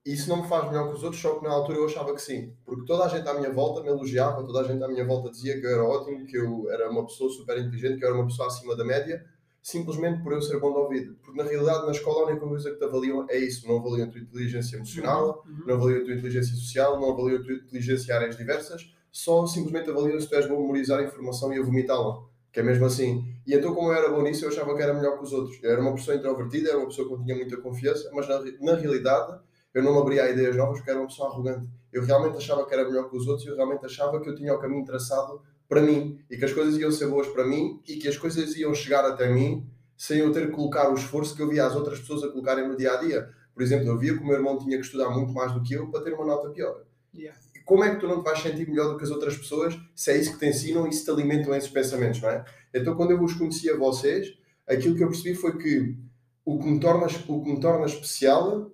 isso 0.06 0.30
não 0.30 0.42
me 0.42 0.48
faz 0.48 0.66
melhor 0.70 0.88
que 0.88 0.94
os 0.94 1.04
outros, 1.04 1.20
só 1.20 1.38
que 1.38 1.44
na 1.44 1.52
altura 1.52 1.76
eu 1.76 1.84
achava 1.84 2.14
que 2.14 2.22
sim. 2.22 2.54
Porque 2.64 2.86
toda 2.86 3.04
a 3.04 3.08
gente 3.08 3.28
à 3.28 3.34
minha 3.34 3.52
volta 3.52 3.82
me 3.82 3.88
elogiava, 3.88 4.42
toda 4.42 4.60
a 4.60 4.64
gente 4.64 4.82
à 4.82 4.88
minha 4.88 5.04
volta 5.04 5.30
dizia 5.30 5.60
que 5.60 5.66
eu 5.66 5.70
era 5.70 5.84
ótimo, 5.84 6.24
que 6.24 6.38
eu 6.38 6.70
era 6.70 6.90
uma 6.90 7.04
pessoa 7.04 7.30
super 7.30 7.58
inteligente, 7.58 7.98
que 7.98 8.04
eu 8.06 8.08
era 8.08 8.16
uma 8.16 8.26
pessoa 8.26 8.48
acima 8.48 8.74
da 8.74 8.84
média 8.84 9.22
simplesmente 9.62 10.22
por 10.22 10.32
eu 10.32 10.40
ser 10.40 10.58
bom 10.58 10.72
de 10.72 10.78
ouvido. 10.78 11.16
Porque 11.22 11.42
na 11.42 11.48
realidade, 11.48 11.86
na 11.86 11.92
escola, 11.92 12.22
a 12.22 12.30
única 12.30 12.46
coisa 12.46 12.70
que 12.70 12.76
te 12.76 12.84
avaliam 12.84 13.26
é 13.28 13.38
isso. 13.38 13.66
Não 13.68 13.78
avaliam 13.78 14.08
a 14.08 14.10
tua 14.10 14.20
inteligência 14.20 14.76
emocional, 14.76 15.44
uhum. 15.46 15.66
não 15.66 15.74
avaliam 15.74 16.00
a 16.00 16.04
tua 16.04 16.14
inteligência 16.14 16.54
social, 16.54 17.00
não 17.00 17.12
avaliam 17.12 17.40
a 17.40 17.44
tua 17.44 17.54
inteligência 17.54 18.12
em 18.12 18.16
áreas 18.16 18.36
diversas, 18.36 18.92
só 19.12 19.46
simplesmente 19.46 19.90
avaliam 19.90 20.20
se 20.20 20.28
tu 20.28 20.34
és 20.34 20.46
bom 20.46 20.56
a 20.56 20.60
memorizar 20.60 21.00
a 21.00 21.04
informação 21.04 21.52
e 21.52 21.58
a 21.58 21.62
vomitá-la. 21.62 22.22
Que 22.52 22.60
é 22.60 22.62
mesmo 22.64 22.84
assim. 22.84 23.24
E 23.46 23.54
então, 23.54 23.72
como 23.74 23.92
eu 23.92 23.94
era 23.94 24.08
bom 24.08 24.22
nisso, 24.22 24.44
eu 24.44 24.48
achava 24.48 24.74
que 24.74 24.82
era 24.82 24.92
melhor 24.92 25.18
que 25.18 25.24
os 25.24 25.32
outros. 25.32 25.62
Eu 25.62 25.70
era 25.70 25.80
uma 25.80 25.94
pessoa 25.94 26.16
introvertida, 26.16 26.70
era 26.70 26.78
uma 26.78 26.88
pessoa 26.88 27.06
que 27.06 27.14
não 27.14 27.22
tinha 27.22 27.36
muita 27.36 27.56
confiança, 27.58 28.10
mas 28.12 28.28
na, 28.28 28.40
na 28.60 28.74
realidade, 28.74 29.38
eu 29.72 29.84
não 29.84 29.92
me 29.92 30.00
abria 30.00 30.24
a 30.24 30.30
ideias 30.30 30.56
novas 30.56 30.78
porque 30.78 30.90
era 30.90 30.98
uma 30.98 31.06
pessoa 31.06 31.28
arrogante. 31.28 31.68
Eu 31.92 32.04
realmente 32.04 32.36
achava 32.38 32.66
que 32.66 32.74
era 32.74 32.84
melhor 32.84 33.08
que 33.08 33.16
os 33.16 33.26
outros 33.26 33.46
e 33.46 33.50
eu 33.50 33.56
realmente 33.56 33.84
achava 33.84 34.20
que 34.20 34.28
eu 34.28 34.34
tinha 34.34 34.52
o 34.52 34.58
caminho 34.58 34.84
traçado 34.84 35.40
para 35.70 35.80
mim 35.80 36.18
e 36.28 36.36
que 36.36 36.44
as 36.44 36.52
coisas 36.52 36.76
iam 36.76 36.90
ser 36.90 37.06
boas 37.06 37.28
para 37.28 37.46
mim 37.46 37.80
e 37.86 37.94
que 37.94 38.08
as 38.08 38.18
coisas 38.18 38.56
iam 38.56 38.74
chegar 38.74 39.04
até 39.04 39.32
mim 39.32 39.64
sem 39.96 40.18
eu 40.18 40.32
ter 40.32 40.48
que 40.48 40.52
colocar 40.52 40.90
o 40.90 40.94
esforço 40.94 41.36
que 41.36 41.40
eu 41.40 41.48
via 41.48 41.64
as 41.64 41.76
outras 41.76 42.00
pessoas 42.00 42.24
a 42.24 42.28
colocarem 42.28 42.66
no 42.66 42.76
dia 42.76 42.92
a 42.92 42.96
dia. 42.96 43.30
Por 43.54 43.62
exemplo, 43.62 43.86
eu 43.86 43.96
via 43.96 44.14
que 44.14 44.20
o 44.20 44.26
meu 44.26 44.34
irmão 44.34 44.58
tinha 44.58 44.76
que 44.76 44.84
estudar 44.84 45.10
muito 45.10 45.32
mais 45.32 45.52
do 45.52 45.62
que 45.62 45.74
eu 45.74 45.88
para 45.88 46.02
ter 46.02 46.12
uma 46.12 46.26
nota 46.26 46.50
pior. 46.50 46.82
Yeah. 47.14 47.38
Como 47.64 47.84
é 47.84 47.94
que 47.94 48.00
tu 48.00 48.08
não 48.08 48.20
te 48.20 48.24
vais 48.24 48.40
sentir 48.40 48.68
melhor 48.68 48.90
do 48.90 48.98
que 48.98 49.04
as 49.04 49.10
outras 49.10 49.36
pessoas 49.36 49.78
se 49.94 50.10
é 50.10 50.16
isso 50.16 50.32
que 50.32 50.40
te 50.40 50.46
ensinam 50.46 50.88
e 50.88 50.92
se 50.92 51.04
te 51.04 51.10
alimentam 51.12 51.54
esses 51.54 51.70
pensamentos, 51.70 52.20
não 52.20 52.30
é? 52.30 52.44
Então, 52.74 52.96
quando 52.96 53.12
eu 53.12 53.18
vos 53.18 53.34
conheci 53.34 53.70
a 53.70 53.76
vocês, 53.76 54.36
aquilo 54.66 54.96
que 54.96 55.04
eu 55.04 55.08
percebi 55.08 55.36
foi 55.36 55.56
que 55.56 55.96
o 56.44 56.58
que 56.58 56.66
me 56.66 56.80
torna, 56.80 57.06
o 57.06 57.42
que 57.44 57.52
me 57.52 57.60
torna 57.60 57.86
especial 57.86 58.72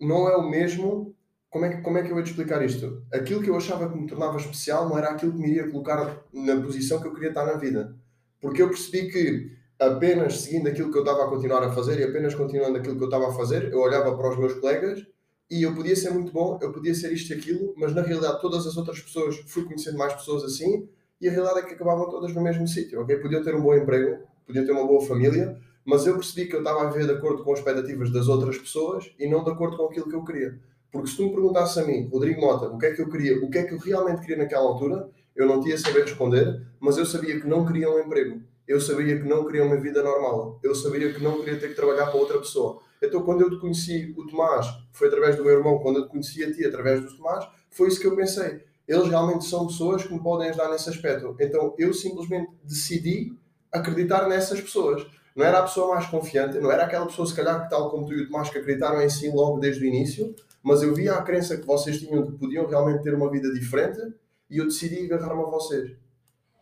não 0.00 0.28
é 0.28 0.36
o 0.36 0.50
mesmo 0.50 1.14
como 1.54 1.66
é, 1.66 1.68
que, 1.68 1.82
como 1.82 1.98
é 1.98 2.02
que 2.02 2.10
eu 2.10 2.18
ia 2.18 2.24
te 2.24 2.30
explicar 2.30 2.64
isto? 2.64 3.00
Aquilo 3.12 3.40
que 3.40 3.48
eu 3.48 3.56
achava 3.56 3.88
que 3.88 3.96
me 3.96 4.08
tornava 4.08 4.36
especial 4.38 4.88
não 4.88 4.98
era 4.98 5.10
aquilo 5.10 5.30
que 5.30 5.38
me 5.38 5.48
iria 5.50 5.70
colocar 5.70 6.24
na 6.32 6.60
posição 6.60 7.00
que 7.00 7.06
eu 7.06 7.14
queria 7.14 7.28
estar 7.28 7.46
na 7.46 7.52
vida. 7.52 7.94
Porque 8.40 8.60
eu 8.60 8.68
percebi 8.68 9.08
que 9.08 9.52
apenas 9.78 10.40
seguindo 10.40 10.66
aquilo 10.66 10.90
que 10.90 10.98
eu 10.98 11.04
estava 11.04 11.22
a 11.22 11.28
continuar 11.28 11.62
a 11.62 11.70
fazer 11.70 12.00
e 12.00 12.02
apenas 12.02 12.34
continuando 12.34 12.78
aquilo 12.78 12.96
que 12.96 13.02
eu 13.04 13.06
estava 13.06 13.28
a 13.28 13.32
fazer, 13.32 13.72
eu 13.72 13.78
olhava 13.78 14.16
para 14.16 14.30
os 14.30 14.36
meus 14.36 14.54
colegas 14.54 15.06
e 15.48 15.62
eu 15.62 15.72
podia 15.72 15.94
ser 15.94 16.10
muito 16.10 16.32
bom, 16.32 16.58
eu 16.60 16.72
podia 16.72 16.92
ser 16.92 17.12
isto 17.12 17.32
e 17.32 17.36
aquilo, 17.36 17.72
mas 17.76 17.94
na 17.94 18.02
realidade 18.02 18.40
todas 18.40 18.66
as 18.66 18.76
outras 18.76 18.98
pessoas, 18.98 19.36
fui 19.46 19.62
conhecendo 19.62 19.96
mais 19.96 20.12
pessoas 20.12 20.42
assim 20.42 20.88
e 21.20 21.28
a 21.28 21.30
realidade 21.30 21.60
é 21.60 21.62
que 21.68 21.74
acabavam 21.74 22.10
todas 22.10 22.34
no 22.34 22.42
mesmo 22.42 22.66
sítio, 22.66 23.00
ok? 23.00 23.16
Podiam 23.18 23.44
ter 23.44 23.54
um 23.54 23.62
bom 23.62 23.76
emprego, 23.76 24.24
podiam 24.44 24.66
ter 24.66 24.72
uma 24.72 24.84
boa 24.84 25.06
família, 25.06 25.56
mas 25.84 26.04
eu 26.04 26.14
percebi 26.14 26.48
que 26.48 26.56
eu 26.56 26.58
estava 26.58 26.82
a 26.82 26.90
viver 26.90 27.06
de 27.06 27.12
acordo 27.12 27.44
com 27.44 27.52
as 27.52 27.60
expectativas 27.60 28.10
das 28.10 28.26
outras 28.26 28.58
pessoas 28.58 29.14
e 29.20 29.28
não 29.28 29.44
de 29.44 29.50
acordo 29.52 29.76
com 29.76 29.84
aquilo 29.84 30.08
que 30.08 30.16
eu 30.16 30.24
queria. 30.24 30.58
Porque 30.94 31.08
se 31.08 31.16
tu 31.16 31.24
me 31.24 31.32
perguntasse 31.32 31.80
a 31.80 31.84
mim, 31.84 32.08
Rodrigo 32.08 32.40
Mota, 32.40 32.68
o 32.68 32.78
que 32.78 32.86
é 32.86 32.92
que 32.92 33.02
eu 33.02 33.10
queria, 33.10 33.44
o 33.44 33.50
que 33.50 33.58
é 33.58 33.64
que 33.64 33.74
eu 33.74 33.78
realmente 33.78 34.20
queria 34.20 34.36
naquela 34.36 34.62
altura, 34.62 35.10
eu 35.34 35.44
não 35.44 35.60
tinha 35.60 35.76
saber 35.76 36.02
responder, 36.02 36.62
mas 36.78 36.96
eu 36.96 37.04
sabia 37.04 37.40
que 37.40 37.48
não 37.48 37.66
queria 37.66 37.90
um 37.90 37.98
emprego. 37.98 38.40
Eu 38.66 38.80
sabia 38.80 39.18
que 39.20 39.28
não 39.28 39.44
queria 39.44 39.64
uma 39.64 39.76
vida 39.76 40.04
normal. 40.04 40.60
Eu 40.62 40.72
sabia 40.72 41.12
que 41.12 41.20
não 41.20 41.40
queria 41.40 41.58
ter 41.58 41.70
que 41.70 41.74
trabalhar 41.74 42.06
para 42.06 42.20
outra 42.20 42.38
pessoa. 42.38 42.80
Então, 43.02 43.24
quando 43.24 43.40
eu 43.40 43.50
te 43.50 43.58
conheci 43.58 44.14
o 44.16 44.24
Tomás, 44.24 44.68
foi 44.92 45.08
através 45.08 45.34
do 45.34 45.42
meu 45.42 45.54
irmão, 45.54 45.80
quando 45.80 45.96
eu 45.96 46.04
te 46.04 46.10
conheci 46.10 46.44
a 46.44 46.52
ti 46.52 46.64
através 46.64 47.02
do 47.02 47.16
Tomás, 47.16 47.44
foi 47.70 47.88
isso 47.88 47.98
que 47.98 48.06
eu 48.06 48.14
pensei. 48.14 48.62
Eles 48.86 49.08
realmente 49.08 49.46
são 49.46 49.66
pessoas 49.66 50.04
que 50.04 50.12
me 50.14 50.20
podem 50.20 50.50
ajudar 50.50 50.70
nesse 50.70 50.88
aspecto. 50.88 51.34
Então, 51.40 51.74
eu 51.76 51.92
simplesmente 51.92 52.52
decidi 52.62 53.36
acreditar 53.72 54.28
nessas 54.28 54.60
pessoas. 54.60 55.04
Não 55.34 55.44
era 55.44 55.58
a 55.58 55.62
pessoa 55.62 55.92
mais 55.92 56.06
confiante, 56.06 56.60
não 56.60 56.70
era 56.70 56.84
aquela 56.84 57.06
pessoa, 57.06 57.26
se 57.26 57.34
calhar, 57.34 57.64
que 57.64 57.68
tal 57.68 57.90
como 57.90 58.06
tu 58.06 58.12
e 58.12 58.22
o 58.22 58.26
Tomás, 58.28 58.48
que 58.48 58.58
acreditaram 58.58 59.02
em 59.02 59.10
si 59.10 59.28
logo 59.28 59.58
desde 59.58 59.82
o 59.82 59.88
início, 59.88 60.32
mas 60.64 60.82
eu 60.82 60.94
via 60.94 61.12
a 61.12 61.22
crença 61.22 61.58
que 61.58 61.66
vocês 61.66 61.98
tinham 61.98 62.24
que 62.24 62.32
podiam 62.32 62.66
realmente 62.66 63.02
ter 63.02 63.14
uma 63.14 63.30
vida 63.30 63.52
diferente 63.52 64.00
e 64.48 64.56
eu 64.56 64.64
decidi 64.64 65.12
agarrar-me 65.12 65.42
a 65.42 65.46
vocês. 65.46 65.92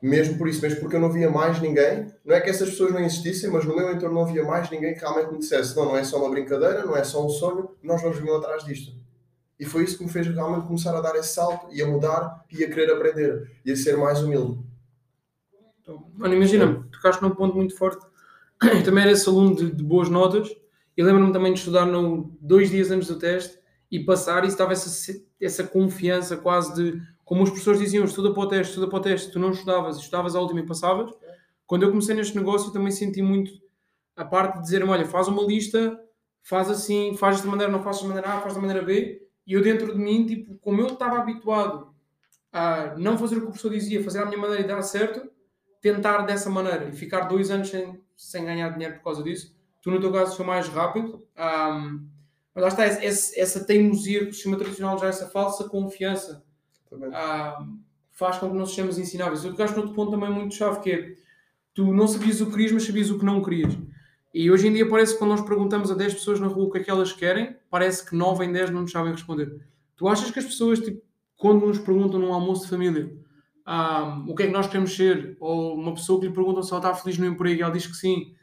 Mesmo 0.02 0.36
por 0.36 0.48
isso, 0.48 0.60
mesmo 0.60 0.80
porque 0.80 0.96
eu 0.96 1.00
não 1.00 1.12
via 1.12 1.30
mais 1.30 1.60
ninguém, 1.60 2.12
não 2.24 2.34
é 2.34 2.40
que 2.40 2.50
essas 2.50 2.70
pessoas 2.70 2.92
não 2.92 2.98
existissem, 2.98 3.48
mas 3.48 3.64
no 3.64 3.76
meu 3.76 3.92
entorno 3.92 4.16
não 4.16 4.22
havia 4.22 4.42
mais 4.42 4.68
ninguém 4.68 4.94
que 4.94 5.00
realmente 5.00 5.30
me 5.30 5.38
dissesse: 5.38 5.76
não, 5.76 5.84
não 5.84 5.96
é 5.96 6.02
só 6.02 6.18
uma 6.18 6.28
brincadeira, 6.30 6.84
não 6.84 6.96
é 6.96 7.04
só 7.04 7.24
um 7.24 7.28
sonho, 7.28 7.70
nós 7.80 8.02
vamos 8.02 8.18
vir 8.18 8.28
atrás 8.32 8.64
disto. 8.64 8.92
E 9.60 9.64
foi 9.64 9.84
isso 9.84 9.96
que 9.96 10.02
me 10.02 10.10
fez 10.10 10.26
realmente 10.26 10.66
começar 10.66 10.96
a 10.96 11.00
dar 11.00 11.14
esse 11.14 11.32
salto 11.32 11.68
e 11.70 11.80
a 11.80 11.86
mudar 11.86 12.44
e 12.50 12.64
a 12.64 12.68
querer 12.68 12.90
aprender 12.90 13.52
e 13.64 13.70
a 13.70 13.76
ser 13.76 13.96
mais 13.96 14.20
humilde. 14.20 14.58
Então, 15.80 16.10
mano, 16.14 16.34
imagina-me, 16.34 16.82
tocaste 16.90 17.22
num 17.22 17.30
ponto 17.30 17.54
muito 17.54 17.76
forte. 17.76 18.04
Eu 18.60 18.82
também 18.82 19.04
era 19.04 19.12
esse 19.12 19.28
aluno 19.28 19.54
de, 19.54 19.70
de 19.70 19.84
boas 19.84 20.08
notas 20.08 20.48
e 20.96 21.02
lembro-me 21.04 21.32
também 21.32 21.52
de 21.52 21.60
estudar 21.60 21.86
no, 21.86 22.36
dois 22.40 22.68
dias 22.68 22.90
antes 22.90 23.06
do 23.06 23.16
teste 23.16 23.61
e 23.92 24.00
passar 24.00 24.42
e 24.42 24.48
estava 24.48 24.72
essa, 24.72 25.12
essa 25.38 25.64
confiança 25.64 26.34
quase 26.38 26.74
de, 26.74 27.02
como 27.26 27.42
os 27.42 27.50
professores 27.50 27.78
diziam, 27.78 28.06
estuda 28.06 28.32
para 28.32 28.42
o 28.42 28.48
teste, 28.48 28.70
estuda 28.70 28.88
para 28.88 28.98
o 28.98 29.02
teste, 29.02 29.30
tu 29.30 29.38
não 29.38 29.50
estudavas, 29.50 29.98
estudavas 29.98 30.34
a 30.34 30.40
última 30.40 30.60
e 30.60 30.66
passavas. 30.66 31.12
Quando 31.66 31.82
eu 31.82 31.90
comecei 31.90 32.14
neste 32.14 32.34
negócio 32.34 32.68
eu 32.68 32.72
também 32.72 32.90
senti 32.90 33.20
muito 33.20 33.52
a 34.16 34.24
parte 34.24 34.56
de 34.56 34.62
dizer 34.62 34.82
olha, 34.82 35.04
faz 35.04 35.28
uma 35.28 35.42
lista, 35.42 36.00
faz 36.42 36.70
assim, 36.70 37.14
faz 37.18 37.36
desta 37.36 37.50
maneira, 37.50 37.70
não 37.70 37.82
faz 37.82 38.00
da 38.00 38.08
maneira 38.08 38.28
A, 38.30 38.40
faz 38.40 38.54
da 38.54 38.60
maneira 38.60 38.82
B, 38.82 39.28
e 39.46 39.52
eu 39.52 39.62
dentro 39.62 39.92
de 39.92 39.98
mim, 39.98 40.24
tipo, 40.24 40.56
como 40.58 40.80
eu 40.80 40.86
estava 40.86 41.18
habituado 41.18 41.94
a 42.50 42.94
não 42.96 43.18
fazer 43.18 43.36
o 43.36 43.40
que 43.40 43.44
o 43.44 43.50
professor 43.50 43.70
dizia, 43.70 44.02
fazer 44.02 44.22
a 44.22 44.26
minha 44.26 44.38
maneira 44.38 44.62
e 44.62 44.66
dar 44.66 44.80
certo, 44.80 45.30
tentar 45.82 46.22
dessa 46.22 46.48
maneira 46.48 46.88
e 46.88 46.92
ficar 46.92 47.22
dois 47.22 47.50
anos 47.50 47.68
sem, 47.68 48.00
sem 48.16 48.44
ganhar 48.46 48.70
dinheiro 48.70 48.94
por 48.94 49.04
causa 49.04 49.22
disso. 49.22 49.54
Tu, 49.82 49.90
no 49.90 50.00
teu 50.00 50.12
caso, 50.12 50.36
foi 50.36 50.46
mais 50.46 50.68
rápido. 50.68 51.26
Um, 51.36 52.08
mas 52.54 52.62
lá 52.62 52.68
está, 52.68 52.84
essa, 52.84 53.40
essa 53.40 53.64
teimosia 53.64 54.26
do 54.26 54.32
sistema 54.32 54.56
tradicional, 54.56 54.98
já 54.98 55.06
essa 55.06 55.28
falsa 55.28 55.68
confiança, 55.68 56.44
um, 56.92 57.78
faz 58.10 58.38
com 58.38 58.50
que 58.50 58.56
não 58.56 58.66
sejamos 58.66 58.98
ensináveis. 58.98 59.44
Eu 59.44 59.52
tocaste 59.52 59.78
outro 59.78 59.94
ponto 59.94 60.10
também 60.10 60.30
muito 60.30 60.54
chave, 60.54 60.80
que 60.80 60.90
é 60.90 61.14
tu 61.74 61.92
não 61.92 62.06
sabias 62.06 62.40
o 62.40 62.46
que 62.46 62.52
querias, 62.52 62.72
mas 62.72 62.84
sabias 62.84 63.10
o 63.10 63.18
que 63.18 63.24
não 63.24 63.42
querias. 63.42 63.76
E 64.34 64.50
hoje 64.50 64.68
em 64.68 64.72
dia 64.72 64.88
parece 64.88 65.12
que 65.12 65.18
quando 65.18 65.30
nós 65.30 65.42
perguntamos 65.42 65.90
a 65.90 65.94
10 65.94 66.14
pessoas 66.14 66.40
na 66.40 66.46
rua 66.46 66.66
o 66.66 66.70
que 66.70 66.78
é 66.78 66.82
que 66.82 66.90
elas 66.90 67.12
querem, 67.12 67.56
parece 67.70 68.08
que 68.08 68.14
9 68.14 68.44
em 68.44 68.52
10 68.52 68.70
não 68.70 68.82
nos 68.82 68.92
sabem 68.92 69.12
responder. 69.12 69.60
Tu 69.96 70.08
achas 70.08 70.30
que 70.30 70.38
as 70.38 70.44
pessoas, 70.44 70.80
tipo, 70.80 71.02
quando 71.36 71.66
nos 71.66 71.78
perguntam 71.78 72.18
num 72.18 72.32
almoço 72.32 72.62
de 72.62 72.70
família 72.70 73.12
um, 73.66 74.30
o 74.30 74.34
que 74.34 74.44
é 74.44 74.46
que 74.46 74.52
nós 74.52 74.66
queremos 74.66 74.94
ser, 74.94 75.36
ou 75.38 75.74
uma 75.74 75.94
pessoa 75.94 76.20
que 76.20 76.26
lhe 76.26 76.32
pergunta 76.32 76.62
se 76.62 76.72
ela 76.72 76.78
está 76.78 76.94
feliz 76.94 77.18
no 77.18 77.26
emprego 77.26 77.60
e 77.60 77.62
ela 77.62 77.72
diz 77.72 77.86
que 77.86 77.96
sim, 77.96 78.34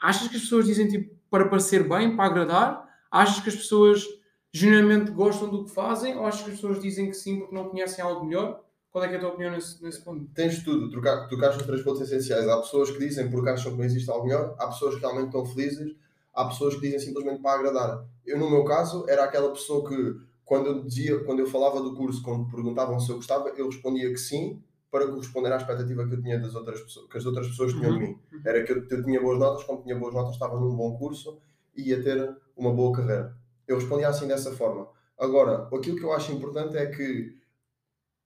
achas 0.00 0.28
que 0.28 0.36
as 0.36 0.42
pessoas 0.42 0.66
dizem 0.66 0.88
tipo 0.88 1.14
para 1.30 1.48
parecer 1.48 1.88
bem, 1.88 2.14
para 2.14 2.26
agradar? 2.26 2.85
Achas 3.16 3.42
que 3.42 3.48
as 3.48 3.56
pessoas 3.56 4.04
genuinamente 4.52 5.10
gostam 5.10 5.48
do 5.48 5.64
que 5.64 5.70
fazem? 5.70 6.16
Ou 6.18 6.26
achas 6.26 6.42
que 6.42 6.50
as 6.50 6.56
pessoas 6.56 6.82
dizem 6.82 7.08
que 7.08 7.14
sim 7.14 7.38
porque 7.38 7.54
não 7.54 7.70
conhecem 7.70 8.04
algo 8.04 8.26
melhor? 8.26 8.62
Qual 8.90 9.02
é, 9.02 9.10
é 9.10 9.16
a 9.16 9.20
tua 9.20 9.30
opinião 9.30 9.52
nesse, 9.52 9.82
nesse 9.82 10.02
ponto? 10.02 10.26
Tens 10.34 10.62
tudo, 10.62 10.90
trocar, 10.90 11.26
tocar 11.26 11.56
os 11.56 11.62
três 11.62 11.82
pontos 11.82 12.02
essenciais. 12.02 12.46
Há 12.46 12.58
pessoas 12.60 12.90
que 12.90 12.98
dizem 12.98 13.30
porque 13.30 13.48
acham 13.48 13.72
que 13.72 13.78
não 13.78 13.84
existe 13.84 14.10
algo 14.10 14.26
melhor, 14.26 14.54
há 14.58 14.66
pessoas 14.66 14.96
que 14.96 15.00
realmente 15.00 15.26
estão 15.28 15.46
felizes, 15.46 15.96
há 16.34 16.44
pessoas 16.44 16.74
que 16.74 16.82
dizem 16.82 16.98
simplesmente 16.98 17.40
para 17.40 17.58
agradar. 17.58 18.06
Eu, 18.26 18.38
no 18.38 18.50
meu 18.50 18.64
caso, 18.64 19.06
era 19.08 19.24
aquela 19.24 19.50
pessoa 19.50 19.88
que, 19.88 20.16
quando 20.44 20.66
eu 20.66 20.82
dizia, 20.82 21.18
quando 21.24 21.40
eu 21.40 21.46
falava 21.46 21.80
do 21.80 21.94
curso, 21.94 22.22
quando 22.22 22.50
perguntavam 22.50 23.00
se 23.00 23.10
eu 23.10 23.16
gostava, 23.16 23.48
eu 23.56 23.66
respondia 23.66 24.10
que 24.10 24.18
sim, 24.18 24.62
para 24.90 25.06
corresponder 25.08 25.52
à 25.52 25.56
expectativa 25.56 26.06
que 26.06 26.14
eu 26.14 26.22
tinha 26.22 26.38
das 26.38 26.54
outras 26.54 26.80
pessoas, 26.82 27.08
que 27.10 27.16
as 27.16 27.24
outras 27.24 27.48
pessoas 27.48 27.72
tinham 27.72 27.92
uhum. 27.92 27.98
de 27.98 28.04
mim. 28.06 28.18
Era 28.44 28.62
que 28.62 28.72
eu, 28.72 28.86
eu, 28.90 29.04
tinha 29.04 29.20
boas 29.20 29.38
notas, 29.38 29.64
como 29.64 29.82
tinha 29.82 29.98
boas 29.98 30.12
notas, 30.12 30.34
estava 30.34 30.58
num 30.60 30.74
bom 30.76 30.96
curso 30.98 31.38
ia 31.76 32.02
ter 32.02 32.36
uma 32.56 32.72
boa 32.72 32.96
carreira. 32.96 33.36
Eu 33.66 33.76
respondia 33.76 34.08
assim 34.08 34.26
dessa 34.26 34.52
forma. 34.52 34.88
Agora, 35.18 35.68
aquilo 35.74 35.96
que 35.96 36.04
eu 36.04 36.12
acho 36.12 36.32
importante 36.32 36.76
é 36.76 36.86
que 36.86 37.34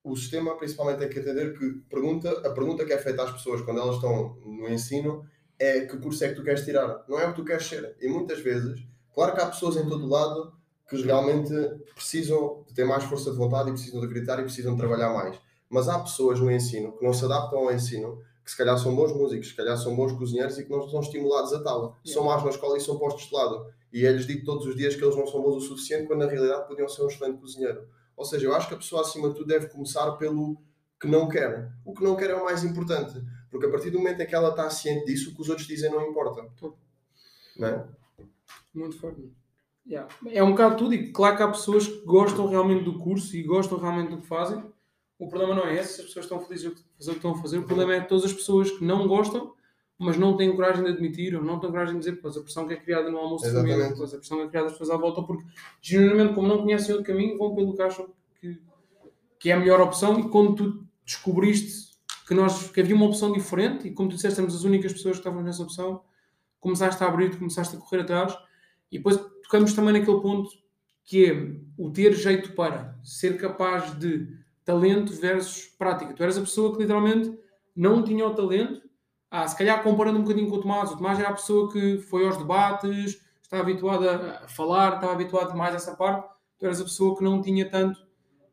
o 0.03 0.17
sistema 0.17 0.57
principalmente 0.57 0.99
tem 0.99 1.09
que 1.09 1.19
entender 1.19 1.59
que 1.59 1.73
pergunta, 1.89 2.31
a 2.47 2.51
pergunta 2.51 2.85
que 2.85 2.93
é 2.93 2.99
feita 2.99 3.23
às 3.23 3.33
pessoas 3.33 3.61
quando 3.63 3.81
elas 3.81 3.97
estão 3.97 4.37
no 4.45 4.69
ensino 4.69 5.25
é 5.59 5.81
que 5.81 5.99
curso 5.99 6.25
é 6.25 6.29
que 6.29 6.37
tu 6.37 6.43
queres 6.43 6.65
tirar, 6.65 7.05
não 7.07 7.21
é 7.21 7.27
o 7.27 7.31
que 7.31 7.37
tu 7.37 7.45
queres 7.45 7.67
ser. 7.67 7.95
E 8.01 8.09
muitas 8.09 8.41
vezes, 8.41 8.83
claro 9.15 9.35
que 9.35 9.41
há 9.41 9.47
pessoas 9.47 9.77
em 9.77 9.87
todo 9.87 10.09
lado 10.09 10.55
que 10.89 11.01
realmente 11.03 11.53
precisam 11.95 12.65
de 12.67 12.75
ter 12.75 12.85
mais 12.85 13.05
força 13.05 13.31
de 13.31 13.37
vontade 13.37 13.69
e 13.69 13.73
precisam 13.73 14.01
de 14.01 14.07
acreditar 14.07 14.41
e 14.41 14.43
precisam 14.43 14.73
de 14.73 14.79
trabalhar 14.81 15.13
mais. 15.13 15.39
Mas 15.69 15.89
há 15.89 16.01
pessoas 16.01 16.41
no 16.41 16.51
ensino 16.51 16.97
que 16.97 17.05
não 17.05 17.13
se 17.13 17.25
adaptam 17.25 17.61
ao 17.61 17.73
ensino, 17.73 18.21
que 18.51 18.57
se 18.57 18.57
calhar 18.57 18.77
são 18.77 18.95
bons 18.95 19.13
músicos, 19.13 19.49
se 19.49 19.55
calhar 19.55 19.79
são 19.79 19.95
bons 19.95 20.13
cozinheiros 20.13 20.59
e 20.59 20.65
que 20.65 20.71
não 20.71 20.89
são 20.89 21.01
estimulados 21.01 21.53
a 21.53 21.63
tal. 21.63 21.97
Yeah. 22.05 22.13
São 22.13 22.25
más 22.25 22.43
na 22.43 22.51
escola 22.51 22.77
e 22.77 22.81
são 22.81 22.99
postos 22.99 23.29
de 23.29 23.35
lado. 23.35 23.67
E 23.93 24.05
é-lhes 24.05 24.27
dito 24.27 24.45
todos 24.45 24.67
os 24.67 24.75
dias 24.77 24.97
que 24.97 25.05
eles 25.05 25.17
não 25.17 25.27
são 25.27 25.41
bons 25.41 25.57
o 25.57 25.61
suficiente, 25.61 26.09
quando 26.09 26.21
na 26.21 26.27
realidade 26.27 26.67
podiam 26.67 26.89
ser 26.89 27.03
um 27.03 27.07
excelente 27.07 27.39
cozinheiro. 27.39 27.87
Ou 28.17 28.25
seja, 28.25 28.47
eu 28.47 28.55
acho 28.55 28.67
que 28.67 28.75
a 28.75 28.77
pessoa 28.77 29.03
acima 29.03 29.29
de 29.29 29.37
tudo 29.37 29.47
deve 29.47 29.69
começar 29.69 30.11
pelo 30.13 30.61
que 31.01 31.07
não 31.07 31.29
quer. 31.29 31.71
O 31.85 31.95
que 31.95 32.03
não 32.03 32.17
quer 32.17 32.31
é 32.31 32.35
o 32.35 32.45
mais 32.45 32.65
importante. 32.65 33.23
Porque 33.51 33.67
a 33.67 33.71
partir 33.71 33.91
do 33.91 33.99
momento 33.99 34.21
em 34.21 34.27
que 34.27 34.35
ela 34.35 34.51
está 34.51 34.69
ciente 34.69 35.07
disso, 35.07 35.31
o 35.31 35.35
que 35.35 35.43
os 35.43 35.49
outros 35.49 35.67
dizem 35.67 35.91
não 35.91 36.09
importa. 36.09 36.45
Não 37.57 37.69
é? 37.69 37.87
Muito 38.75 38.99
forte. 38.99 39.33
Yeah. 39.87 40.13
É 40.27 40.43
um 40.43 40.51
bocado 40.51 40.77
tudo, 40.77 40.95
e 40.95 41.13
claro 41.13 41.37
que 41.37 41.43
há 41.43 41.49
pessoas 41.49 41.87
que 41.87 42.05
gostam 42.05 42.49
realmente 42.49 42.85
do 42.85 42.99
curso 42.99 43.35
e 43.37 43.43
gostam 43.43 43.79
realmente 43.79 44.11
do 44.11 44.19
que 44.19 44.27
fazem. 44.27 44.63
O 45.19 45.29
problema 45.29 45.55
não 45.55 45.67
é 45.67 45.77
esse, 45.77 45.95
se 45.95 46.01
as 46.01 46.07
pessoas 46.09 46.25
estão 46.27 46.41
felizes 46.41 46.73
fazer 47.01 47.11
o 47.11 47.15
que 47.15 47.19
estão 47.19 47.33
a 47.33 47.43
fazer. 47.43 47.59
O 47.59 47.65
problema 47.65 47.95
é 47.95 48.01
todas 48.01 48.25
as 48.27 48.33
pessoas 48.33 48.71
que 48.71 48.85
não 48.85 49.09
gostam, 49.09 49.55
mas 49.99 50.17
não 50.17 50.37
têm 50.37 50.55
coragem 50.55 50.85
de 50.85 50.91
admitir, 50.91 51.35
ou 51.35 51.43
não 51.43 51.59
têm 51.59 51.71
coragem 51.71 51.95
de 51.95 52.01
dizer, 52.01 52.21
pois 52.21 52.37
a 52.37 52.43
pressão 52.43 52.67
que 52.69 52.75
é 52.75 52.77
criada 52.77 53.11
no 53.11 53.19
almoço 53.19 53.47
de 53.47 53.53
família, 53.53 53.93
pois 53.97 54.15
a 54.15 54.19
pressão 54.19 54.39
que 54.39 54.45
é 54.45 54.49
criada 54.49 54.67
as 54.67 54.73
pessoas 54.73 54.91
à 54.91 54.97
volta, 54.97 55.23
porque 55.23 55.45
genuinamente, 55.81 56.35
como 56.35 56.47
não 56.47 56.59
conhecem 56.59 56.95
outro 56.95 57.07
caminho, 57.07 57.37
vão 57.37 57.55
pelo 57.55 57.75
que 57.75 57.83
acham 57.83 58.09
que, 58.41 58.61
que 59.39 59.51
é 59.51 59.55
a 59.55 59.59
melhor 59.59 59.81
opção. 59.81 60.21
E 60.21 60.29
quando 60.29 60.55
tu 60.55 60.87
descobriste 61.05 61.91
que, 62.27 62.35
nós, 62.35 62.71
que 62.71 62.81
havia 62.81 62.95
uma 62.95 63.07
opção 63.07 63.33
diferente, 63.33 63.89
e 63.89 63.93
como 63.93 64.09
tu 64.09 64.17
disseste, 64.17 64.39
éramos 64.39 64.55
as 64.55 64.65
únicas 64.65 64.93
pessoas 64.93 65.17
que 65.17 65.21
estavam 65.21 65.43
nessa 65.43 65.63
opção, 65.63 66.03
começaste 66.61 67.03
a 67.03 67.07
abrir, 67.07 67.37
começaste 67.39 67.77
a 67.77 67.79
correr 67.79 68.03
atrás, 68.03 68.37
e 68.93 68.99
depois 68.99 69.17
tocamos 69.43 69.73
também 69.73 69.93
naquele 69.95 70.21
ponto 70.21 70.51
que 71.05 71.27
é 71.27 71.57
o 71.77 71.91
ter 71.91 72.13
jeito 72.13 72.53
para 72.53 72.99
ser 73.03 73.37
capaz 73.37 73.99
de 73.99 74.29
talento 74.65 75.13
versus 75.13 75.67
prática. 75.79 76.15
Tu 76.15 76.23
eras 76.23 76.39
a 76.39 76.43
pessoa 76.43 76.73
que 76.73 76.81
literalmente 76.81 77.37
não 77.75 78.03
tinha 78.03 78.27
o 78.27 78.35
talento. 78.35 78.83
Ah, 79.31 79.47
se 79.47 79.57
calhar 79.57 79.83
comparando 79.83 80.19
um 80.19 80.23
bocadinho 80.23 80.49
com 80.49 80.57
o 80.57 80.61
Tomás, 80.61 80.91
o 80.91 80.97
Tomás 80.97 81.19
era 81.19 81.29
a 81.29 81.35
pessoa 81.35 81.73
que 81.73 81.99
foi 81.99 82.27
aos 82.27 82.37
debates, 82.37 83.21
estava 83.41 83.63
habituada 83.63 84.41
a 84.45 84.49
falar, 84.49 84.97
estava 84.97 85.13
habituado 85.13 85.57
mais 85.57 85.73
a 85.73 85.77
essa 85.77 85.97
parte. 85.97 86.29
Tu 86.59 86.67
eras 86.67 86.81
a 86.81 86.85
pessoa 86.85 87.17
que 87.17 87.25
não 87.25 87.41
tinha 87.41 87.69
tanto 87.69 88.07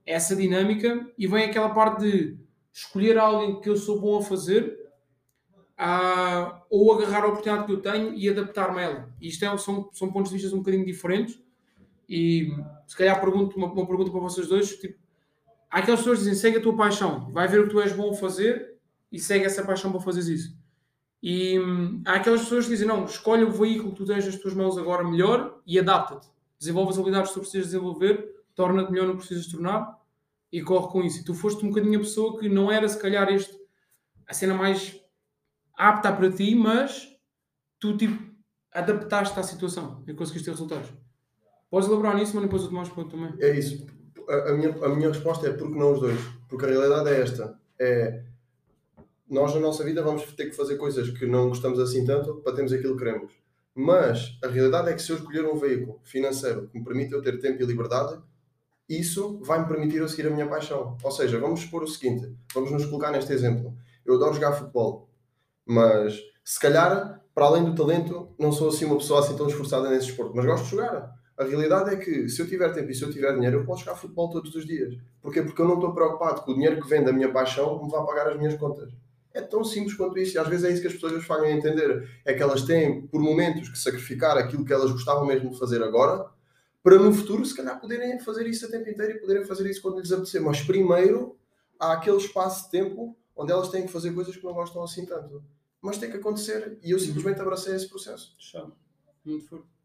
essa 0.06 0.36
dinâmica 0.36 1.06
e 1.18 1.28
vem 1.28 1.46
aquela 1.46 1.70
parte 1.70 2.02
de 2.02 2.38
escolher 2.72 3.18
alguém 3.18 3.60
que 3.60 3.70
eu 3.70 3.76
sou 3.76 4.00
bom 4.00 4.20
a 4.20 4.24
fazer 4.24 4.78
ah, 5.78 6.64
ou 6.70 6.94
agarrar 6.94 7.24
a 7.24 7.28
oportunidade 7.28 7.66
que 7.68 7.74
eu 7.74 7.82
tenho 7.82 8.14
e 8.14 8.30
adaptar-me 8.30 8.80
a 8.80 8.82
ela. 8.82 9.10
Isto 9.22 9.46
é, 9.46 9.58
são, 9.58 9.90
são 9.92 10.12
pontos 10.12 10.32
de 10.32 10.38
vista 10.38 10.56
um 10.56 10.60
bocadinho 10.60 10.86
diferentes 10.86 11.40
e 12.08 12.56
se 12.88 12.96
calhar 12.96 13.20
pergunto 13.20 13.58
uma, 13.58 13.68
uma 13.68 13.86
pergunta 13.86 14.10
para 14.10 14.20
vocês 14.22 14.48
dois, 14.48 14.76
tipo, 14.78 14.98
há 15.70 15.80
aquelas 15.80 16.00
pessoas 16.00 16.20
que 16.20 16.26
dizem 16.26 16.40
segue 16.40 16.58
a 16.58 16.62
tua 16.62 16.76
paixão, 16.76 17.32
vai 17.32 17.48
ver 17.48 17.62
o 17.62 17.64
que 17.64 17.72
tu 17.72 17.82
és 17.82 17.94
bom 17.94 18.12
a 18.12 18.14
fazer 18.14 18.76
e 19.12 19.20
segue 19.20 19.46
essa 19.46 19.64
paixão 19.64 19.92
para 19.92 20.02
fazer 20.02 20.32
isso. 20.32 20.58
E 21.22 21.60
hum, 21.60 22.02
há 22.06 22.16
aquelas 22.16 22.42
pessoas 22.42 22.66
que 22.66 22.72
dizem 22.72 22.88
não, 22.88 23.06
escolhe 23.06 23.44
o 23.44 23.52
veículo 23.52 23.92
que 23.92 23.98
tu 23.98 24.06
tens 24.06 24.26
nas 24.26 24.36
tuas 24.36 24.54
mãos 24.54 24.78
agora 24.78 25.04
melhor 25.04 25.62
e 25.66 25.80
adapta-te. 25.80 26.28
Desenvolve 26.60 26.92
as 26.92 26.98
habilidades 26.98 27.30
que 27.30 27.36
tu 27.36 27.42
precisas 27.42 27.68
desenvolver, 27.68 28.44
torna-te 28.56 28.92
melhor 28.92 29.08
no 29.08 29.14
que 29.14 29.20
precisas 29.20 29.48
tornar 29.48 29.98
e 30.52 30.62
corre 30.62 30.92
com 30.92 31.04
isso. 31.04 31.22
E 31.22 31.24
tu 31.24 31.34
foste 31.34 31.66
um 31.66 31.70
bocadinho 31.70 32.00
a 32.00 32.04
pessoa 32.04 32.40
que 32.40 32.48
não 32.48 32.72
era 32.72 32.88
se 32.88 33.00
calhar 33.00 33.28
este 33.30 33.58
a 34.26 34.34
cena 34.34 34.54
mais 34.54 35.00
apta 35.74 36.12
para 36.12 36.32
ti, 36.32 36.54
mas 36.54 37.08
tu 37.80 37.96
tipo 37.98 38.36
adaptaste 38.72 39.40
à 39.40 39.44
situação 39.44 40.04
e 40.08 40.14
conseguiste 40.14 40.46
ter 40.46 40.52
resultados. 40.52 40.92
Podes 41.70 41.88
elaborar 41.88 42.16
nisso, 42.16 42.34
mas 42.36 42.44
depois 42.44 42.64
o 42.64 42.70
Tomás 42.70 42.90
pode 42.90 43.10
também. 43.10 43.34
É 43.40 43.58
isso 43.58 43.97
a, 44.28 44.54
minha, 44.54 44.70
a 44.84 44.90
minha 44.90 45.10
resposta 45.10 45.48
é 45.48 45.54
porque 45.54 45.78
não 45.78 45.94
os 45.94 46.00
dois? 46.00 46.20
Porque 46.50 46.66
a 46.66 46.70
realidade 46.70 47.10
é 47.10 47.22
esta: 47.22 47.60
é 47.80 48.24
nós 49.30 49.54
na 49.54 49.60
nossa 49.60 49.84
vida 49.84 50.02
vamos 50.02 50.24
ter 50.34 50.46
que 50.50 50.56
fazer 50.56 50.78
coisas 50.78 51.10
que 51.10 51.26
não 51.26 51.50
gostamos 51.50 51.80
assim 51.80 52.06
tanto 52.06 52.36
para 52.36 52.54
termos 52.54 52.72
aquilo 52.72 52.98
que 52.98 53.04
queremos. 53.04 53.34
Mas 53.76 54.38
a 54.44 54.48
realidade 54.48 54.90
é 54.90 54.94
que 54.94 55.02
se 55.02 55.12
eu 55.12 55.18
escolher 55.18 55.46
um 55.46 55.58
veículo 55.58 56.00
financeiro 56.04 56.68
que 56.68 56.80
me 56.80 56.84
permite 56.84 57.14
eu 57.14 57.22
ter 57.22 57.40
tempo 57.40 57.62
e 57.62 57.66
liberdade, 57.66 58.20
isso 58.90 59.40
vai 59.44 59.60
me 59.60 59.68
permitir 59.68 59.98
eu 59.98 60.08
seguir 60.08 60.28
a 60.28 60.32
minha 60.32 60.48
paixão. 60.48 60.98
Ou 61.04 61.12
seja, 61.12 61.38
vamos 61.40 61.60
expor 61.60 61.84
o 61.84 61.88
seguinte, 61.88 62.34
vamos 62.54 62.72
nos 62.72 62.86
colocar 62.86 63.12
neste 63.12 63.32
exemplo. 63.34 63.76
Eu 64.06 64.16
adoro 64.16 64.34
jogar 64.34 64.54
futebol, 64.54 65.10
mas 65.66 66.18
se 66.44 66.60
calhar, 66.60 67.22
para 67.36 67.46
além 67.46 67.66
do 67.66 67.76
talento, 67.76 68.34
não 68.40 68.52
sou 68.52 68.70
assim 68.70 68.86
uma 68.86 68.98
pessoa 68.98 69.20
assim 69.20 69.36
tão 69.36 69.48
esforçada 69.48 69.90
nesse 69.90 70.10
esporte, 70.10 70.34
mas 70.34 70.46
gosto 70.46 70.64
de 70.64 70.72
jogar. 70.72 71.14
A 71.38 71.44
realidade 71.44 71.94
é 71.94 71.98
que 71.98 72.28
se 72.28 72.42
eu 72.42 72.48
tiver 72.48 72.74
tempo 72.74 72.90
e 72.90 72.96
se 72.96 73.04
eu 73.04 73.12
tiver 73.12 73.32
dinheiro, 73.34 73.60
eu 73.60 73.66
posso 73.66 73.86
jogar 73.86 73.96
futebol 73.96 74.30
todos 74.30 74.56
os 74.56 74.66
dias. 74.66 74.98
Porquê? 75.22 75.44
Porque 75.44 75.62
eu 75.62 75.68
não 75.68 75.76
estou 75.76 75.94
preocupado 75.94 76.42
com 76.42 76.52
o 76.52 76.56
dinheiro 76.56 76.82
que 76.82 76.90
vem 76.90 77.04
da 77.04 77.14
minha 77.14 77.32
paixão 77.32 77.84
me 77.84 77.92
vai 77.92 78.04
pagar 78.04 78.30
as 78.30 78.38
minhas 78.38 78.56
contas. 78.56 78.92
É 79.32 79.42
tão 79.42 79.64
simples 79.64 79.94
quanto 79.94 80.18
isso. 80.18 80.36
E 80.36 80.40
às 80.40 80.48
vezes 80.48 80.66
é 80.66 80.72
isso 80.72 80.82
que 80.82 80.88
as 80.88 80.94
pessoas 80.94 81.30
a 81.30 81.52
entender. 81.52 82.10
É 82.26 82.34
que 82.34 82.42
elas 82.42 82.64
têm, 82.64 83.06
por 83.06 83.22
momentos, 83.22 83.70
que 83.70 83.78
sacrificar 83.78 84.36
aquilo 84.36 84.66
que 84.66 84.74
elas 84.74 84.92
gostavam 84.92 85.28
mesmo 85.28 85.52
de 85.52 85.60
fazer 85.60 85.84
agora, 85.84 86.28
para 86.82 86.98
no 86.98 87.14
futuro, 87.14 87.46
se 87.46 87.56
calhar, 87.56 87.80
poderem 87.80 88.20
fazer 88.20 88.48
isso 88.48 88.66
a 88.66 88.70
tempo 88.70 88.90
inteiro 88.90 89.18
e 89.18 89.20
poderem 89.20 89.46
fazer 89.46 89.70
isso 89.70 89.82
quando 89.82 90.00
lhes 90.00 90.12
apetecer. 90.12 90.42
Mas 90.42 90.62
primeiro, 90.62 91.38
há 91.80 91.94
aquele 91.94 92.18
espaço 92.18 92.66
de 92.66 92.72
tempo 92.72 93.16
onde 93.36 93.52
elas 93.52 93.70
têm 93.70 93.86
que 93.86 93.92
fazer 93.92 94.12
coisas 94.12 94.36
que 94.36 94.44
não 94.44 94.54
gostam 94.54 94.82
assim 94.84 95.06
tanto. 95.06 95.44
Mas 95.82 96.00
tem 96.00 96.10
que 96.10 96.18
acontecer. 96.18 96.80
E 96.82 96.90
eu 96.90 97.00
simplesmente 97.00 97.40
abracei 97.40 97.76
esse 97.76 97.88
processo. 97.88 98.34
Chave. 98.40 98.72
Muito 99.24 99.48
forte. 99.48 99.77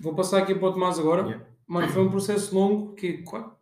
Vou 0.00 0.14
passar 0.14 0.38
aqui 0.38 0.54
para 0.54 0.68
o 0.68 0.72
Tomás 0.72 0.98
agora. 0.98 1.22
Yeah. 1.22 1.46
Mano, 1.66 1.88
foi 1.88 2.02
um 2.02 2.10
processo 2.10 2.54
longo, 2.54 2.94
que 2.94 3.18
quatro? 3.18 3.52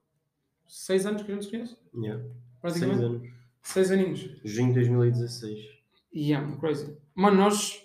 Seis 0.67 1.05
anos 1.05 1.23
que 1.23 1.33
a 1.33 1.35
gente 1.35 1.45
se 1.45 1.51
conhece? 1.51 1.77
Yeah. 1.95 2.23
Seis 2.23 2.35
Praticamente. 2.61 3.03
anos. 3.03 3.29
Seis 3.63 3.91
aninhos. 3.91 4.31
Junho 4.45 4.69
de 4.69 4.75
2016. 4.75 5.79
Yeah, 6.15 6.57
crazy. 6.59 6.97
Mano, 7.15 7.37
nós, 7.37 7.83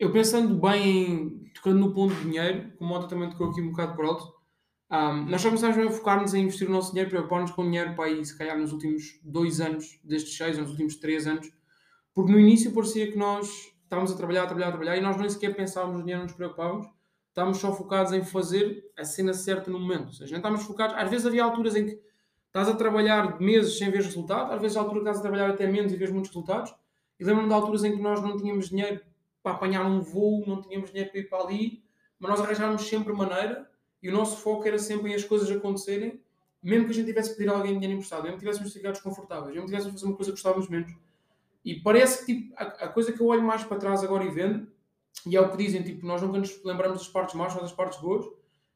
eu 0.00 0.10
pensando 0.10 0.54
bem 0.58 0.88
em, 0.88 1.50
tocando 1.54 1.78
no 1.78 1.92
ponto 1.92 2.14
de 2.14 2.22
dinheiro, 2.22 2.72
como 2.78 2.90
o 2.90 2.94
Mota 2.94 3.06
também 3.06 3.28
tocou 3.28 3.50
aqui 3.50 3.60
um 3.60 3.70
bocado 3.70 3.94
por 3.94 4.06
alto, 4.06 4.34
ahm, 4.88 5.28
nós 5.28 5.42
só 5.42 5.48
começámos 5.48 5.76
a 5.76 5.90
focar-nos 5.90 6.32
em 6.32 6.44
investir 6.44 6.68
o 6.68 6.72
nosso 6.72 6.90
dinheiro, 6.90 7.10
preocupar-nos 7.10 7.50
com 7.50 7.62
o 7.62 7.64
dinheiro 7.66 7.94
para 7.94 8.06
aí, 8.06 8.24
se 8.24 8.36
calhar 8.36 8.58
nos 8.58 8.72
últimos 8.72 9.20
dois 9.22 9.60
anos, 9.60 10.00
destes 10.02 10.36
seis, 10.36 10.58
nos 10.58 10.70
últimos 10.70 10.96
três 10.96 11.26
anos, 11.26 11.52
porque 12.14 12.32
no 12.32 12.40
início 12.40 12.72
parecia 12.72 13.12
que 13.12 13.18
nós 13.18 13.48
estávamos 13.84 14.10
a 14.10 14.16
trabalhar, 14.16 14.44
a 14.44 14.46
trabalhar, 14.46 14.68
a 14.68 14.72
trabalhar, 14.72 14.96
e 14.96 15.00
nós 15.00 15.16
nem 15.16 15.28
sequer 15.28 15.54
pensávamos 15.54 15.98
no 15.98 16.02
dinheiro, 16.02 16.20
não 16.20 16.26
nos 16.26 16.34
preocupávamos, 16.36 16.86
estávamos 17.30 17.58
só 17.58 17.72
focados 17.72 18.12
em 18.12 18.22
fazer 18.22 18.84
a 18.96 19.04
cena 19.04 19.32
certa 19.32 19.70
no 19.70 19.80
momento, 19.80 20.08
ou 20.08 20.12
seja, 20.12 20.32
não 20.32 20.38
estávamos 20.38 20.64
focados, 20.64 20.96
às 20.96 21.08
vezes 21.08 21.26
havia 21.26 21.42
alturas 21.42 21.74
em 21.74 21.86
que 21.86 22.00
estás 22.46 22.68
a 22.68 22.74
trabalhar 22.74 23.40
meses 23.40 23.78
sem 23.78 23.90
ver 23.90 24.02
resultados, 24.02 24.52
às 24.52 24.60
vezes 24.60 24.76
há 24.76 24.80
altura 24.80 25.00
que 25.00 25.08
estás 25.08 25.18
a 25.18 25.22
trabalhar 25.22 25.50
até 25.50 25.66
menos 25.66 25.92
e 25.92 25.96
vês 25.96 26.10
muitos 26.10 26.30
resultados, 26.30 26.74
e 27.18 27.24
lembro-me 27.24 27.48
de 27.48 27.54
alturas 27.54 27.84
em 27.84 27.96
que 27.96 28.02
nós 28.02 28.20
não 28.20 28.36
tínhamos 28.36 28.68
dinheiro 28.68 29.00
para 29.42 29.52
apanhar 29.52 29.86
um 29.86 30.00
voo, 30.00 30.44
não 30.46 30.60
tínhamos 30.60 30.90
dinheiro 30.90 31.10
para 31.10 31.20
ir 31.20 31.28
para 31.28 31.44
ali, 31.44 31.82
mas 32.18 32.30
nós 32.30 32.40
arranjávamos 32.40 32.82
sempre 32.82 33.12
maneira 33.12 33.70
e 34.02 34.08
o 34.08 34.12
nosso 34.12 34.38
foco 34.38 34.66
era 34.66 34.78
sempre 34.78 35.12
em 35.12 35.14
as 35.14 35.24
coisas 35.24 35.50
acontecerem, 35.50 36.20
mesmo 36.62 36.86
que 36.86 36.90
a 36.90 36.94
gente 36.94 37.06
tivesse 37.06 37.30
que 37.30 37.36
pedir 37.36 37.50
a 37.50 37.54
alguém 37.54 37.74
dinheiro 37.74 37.94
emprestado, 37.94 38.22
mesmo 38.24 38.36
que 38.36 38.44
tivéssemos 38.44 38.72
ficado 38.72 38.92
desconfortáveis, 38.92 39.54
mesmo 39.54 39.62
que 39.62 39.70
tivéssemos 39.70 39.94
que 39.94 40.00
fazer 40.00 40.10
uma 40.10 40.16
coisa 40.16 40.30
que 40.30 40.36
gostávamos 40.36 40.68
menos. 40.68 40.94
E 41.64 41.80
parece 41.80 42.24
que 42.24 42.34
tipo, 42.34 42.54
a, 42.56 42.64
a 42.64 42.88
coisa 42.88 43.12
que 43.12 43.20
eu 43.20 43.26
olho 43.26 43.42
mais 43.42 43.64
para 43.64 43.78
trás 43.78 44.02
agora 44.02 44.24
e 44.24 44.30
vendo, 44.30 44.66
e 45.26 45.36
é 45.36 45.40
o 45.40 45.50
que 45.50 45.56
dizem, 45.56 45.82
tipo, 45.82 46.06
nós 46.06 46.22
nunca 46.22 46.38
nos 46.38 46.64
lembramos 46.64 46.98
das 46.98 47.08
partes 47.08 47.34
más, 47.34 47.52
só 47.52 47.60
das 47.60 47.72
partes 47.72 48.00
boas. 48.00 48.24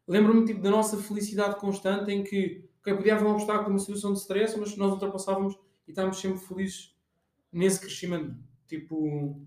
Lembro-me 0.07 0.45
tipo, 0.45 0.61
da 0.61 0.71
nossa 0.71 0.99
felicidade 0.99 1.57
constante 1.57 2.11
em 2.11 2.23
que 2.23 2.69
ok, 2.81 2.95
podia 2.95 3.15
haver 3.15 3.27
um 3.27 3.33
obstáculo, 3.33 3.71
uma 3.71 3.79
situação 3.79 4.13
de 4.13 4.19
stress, 4.19 4.59
mas 4.59 4.77
nós 4.77 4.93
ultrapassávamos 4.93 5.55
e 5.87 5.91
estávamos 5.91 6.19
sempre 6.19 6.39
felizes 6.39 6.95
nesse 7.51 7.81
crescimento. 7.81 8.37
Tipo, 8.67 9.41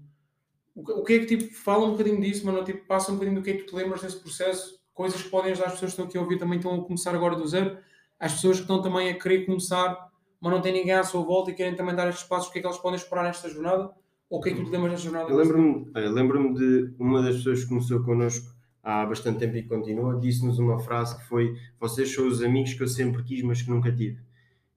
o 0.75 1.03
que, 1.03 1.13
é 1.13 1.19
que 1.19 1.37
tipo, 1.37 1.53
fala 1.53 1.85
um 1.85 1.91
bocadinho 1.91 2.19
disso, 2.19 2.45
mano? 2.45 2.63
Tipo, 2.63 2.85
passa 2.87 3.11
um 3.11 3.15
bocadinho 3.15 3.39
do 3.39 3.43
que 3.43 3.51
é 3.51 3.53
que 3.53 3.63
tu 3.63 3.67
te 3.67 3.75
lembras 3.75 4.01
desse 4.01 4.19
processo, 4.19 4.79
coisas 4.93 5.21
que 5.21 5.29
podem 5.29 5.51
ajudar 5.51 5.67
as 5.67 5.73
pessoas 5.73 5.91
que 5.91 6.01
estão 6.01 6.05
aqui 6.05 6.17
a 6.17 6.21
ouvir 6.21 6.39
também 6.39 6.57
estão 6.57 6.73
a 6.73 6.83
começar 6.83 7.13
agora 7.13 7.35
do 7.35 7.47
zero, 7.47 7.77
as 8.19 8.33
pessoas 8.33 8.57
que 8.57 8.63
estão 8.63 8.81
também 8.81 9.09
a 9.09 9.19
querer 9.19 9.45
começar, 9.45 10.09
mas 10.39 10.51
não 10.51 10.61
têm 10.61 10.73
ninguém 10.73 10.93
à 10.93 11.03
sua 11.03 11.21
volta 11.21 11.51
e 11.51 11.53
querem 11.53 11.75
também 11.75 11.95
dar 11.95 12.09
estes 12.09 12.27
passos, 12.27 12.49
o 12.49 12.51
que 12.51 12.59
é 12.59 12.61
que 12.61 12.67
eles 12.67 12.79
podem 12.79 12.97
esperar 12.97 13.23
nesta 13.23 13.49
jornada? 13.49 13.93
Ou 14.29 14.39
o 14.39 14.41
que 14.41 14.49
é 14.49 14.53
que 14.53 14.63
tu 14.63 14.69
lembras 14.69 14.91
desta 14.91 15.09
jornada? 15.09 15.31
Eu 15.31 15.37
lembro-me 15.37 15.89
olha, 15.95 16.09
lembro-me 16.09 16.53
de 16.53 16.93
uma 16.99 17.21
das 17.21 17.37
pessoas 17.37 17.63
que 17.63 17.69
começou 17.69 18.03
connosco 18.03 18.53
há 18.83 19.05
bastante 19.05 19.39
tempo 19.39 19.55
e 19.55 19.63
que 19.63 19.69
continua, 19.69 20.19
disse-nos 20.19 20.59
uma 20.59 20.79
frase 20.79 21.17
que 21.17 21.25
foi: 21.25 21.57
Vocês 21.79 22.13
são 22.13 22.27
os 22.27 22.43
amigos 22.43 22.73
que 22.73 22.83
eu 22.83 22.87
sempre 22.87 23.23
quis, 23.23 23.41
mas 23.41 23.61
que 23.61 23.69
nunca 23.69 23.91
tive. 23.91 24.19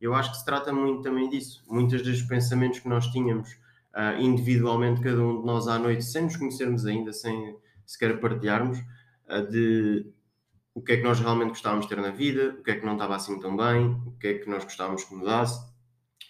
Eu 0.01 0.15
acho 0.15 0.31
que 0.31 0.39
se 0.39 0.45
trata 0.45 0.73
muito 0.73 1.03
também 1.03 1.29
disso. 1.29 1.63
Muitos 1.69 2.03
dos 2.03 2.23
pensamentos 2.23 2.79
que 2.79 2.89
nós 2.89 3.07
tínhamos 3.09 3.59
ah, 3.93 4.15
individualmente, 4.15 5.01
cada 5.01 5.21
um 5.23 5.41
de 5.41 5.47
nós 5.47 5.69
à 5.69 5.79
noite, 5.79 6.05
sem 6.05 6.23
nos 6.23 6.37
conhecermos 6.37 6.87
ainda, 6.87 7.13
sem 7.13 7.57
sequer 7.85 8.19
partilharmos, 8.21 8.79
ah, 9.29 9.41
de 9.41 10.07
o 10.73 10.81
que 10.81 10.93
é 10.93 10.97
que 10.99 11.03
nós 11.03 11.19
realmente 11.19 11.51
gostávamos 11.51 11.87
de 11.87 11.95
ter 11.95 12.01
na 12.01 12.11
vida, 12.11 12.57
o 12.59 12.63
que 12.63 12.71
é 12.71 12.77
que 12.77 12.87
não 12.87 12.93
estava 12.93 13.17
assim 13.17 13.39
tão 13.41 13.57
bem, 13.57 14.01
o 14.07 14.13
que 14.13 14.29
é 14.29 14.35
que 14.35 14.49
nós 14.49 14.65
gostávamos 14.65 15.05
que 15.05 15.15
mudasse, 15.15 15.61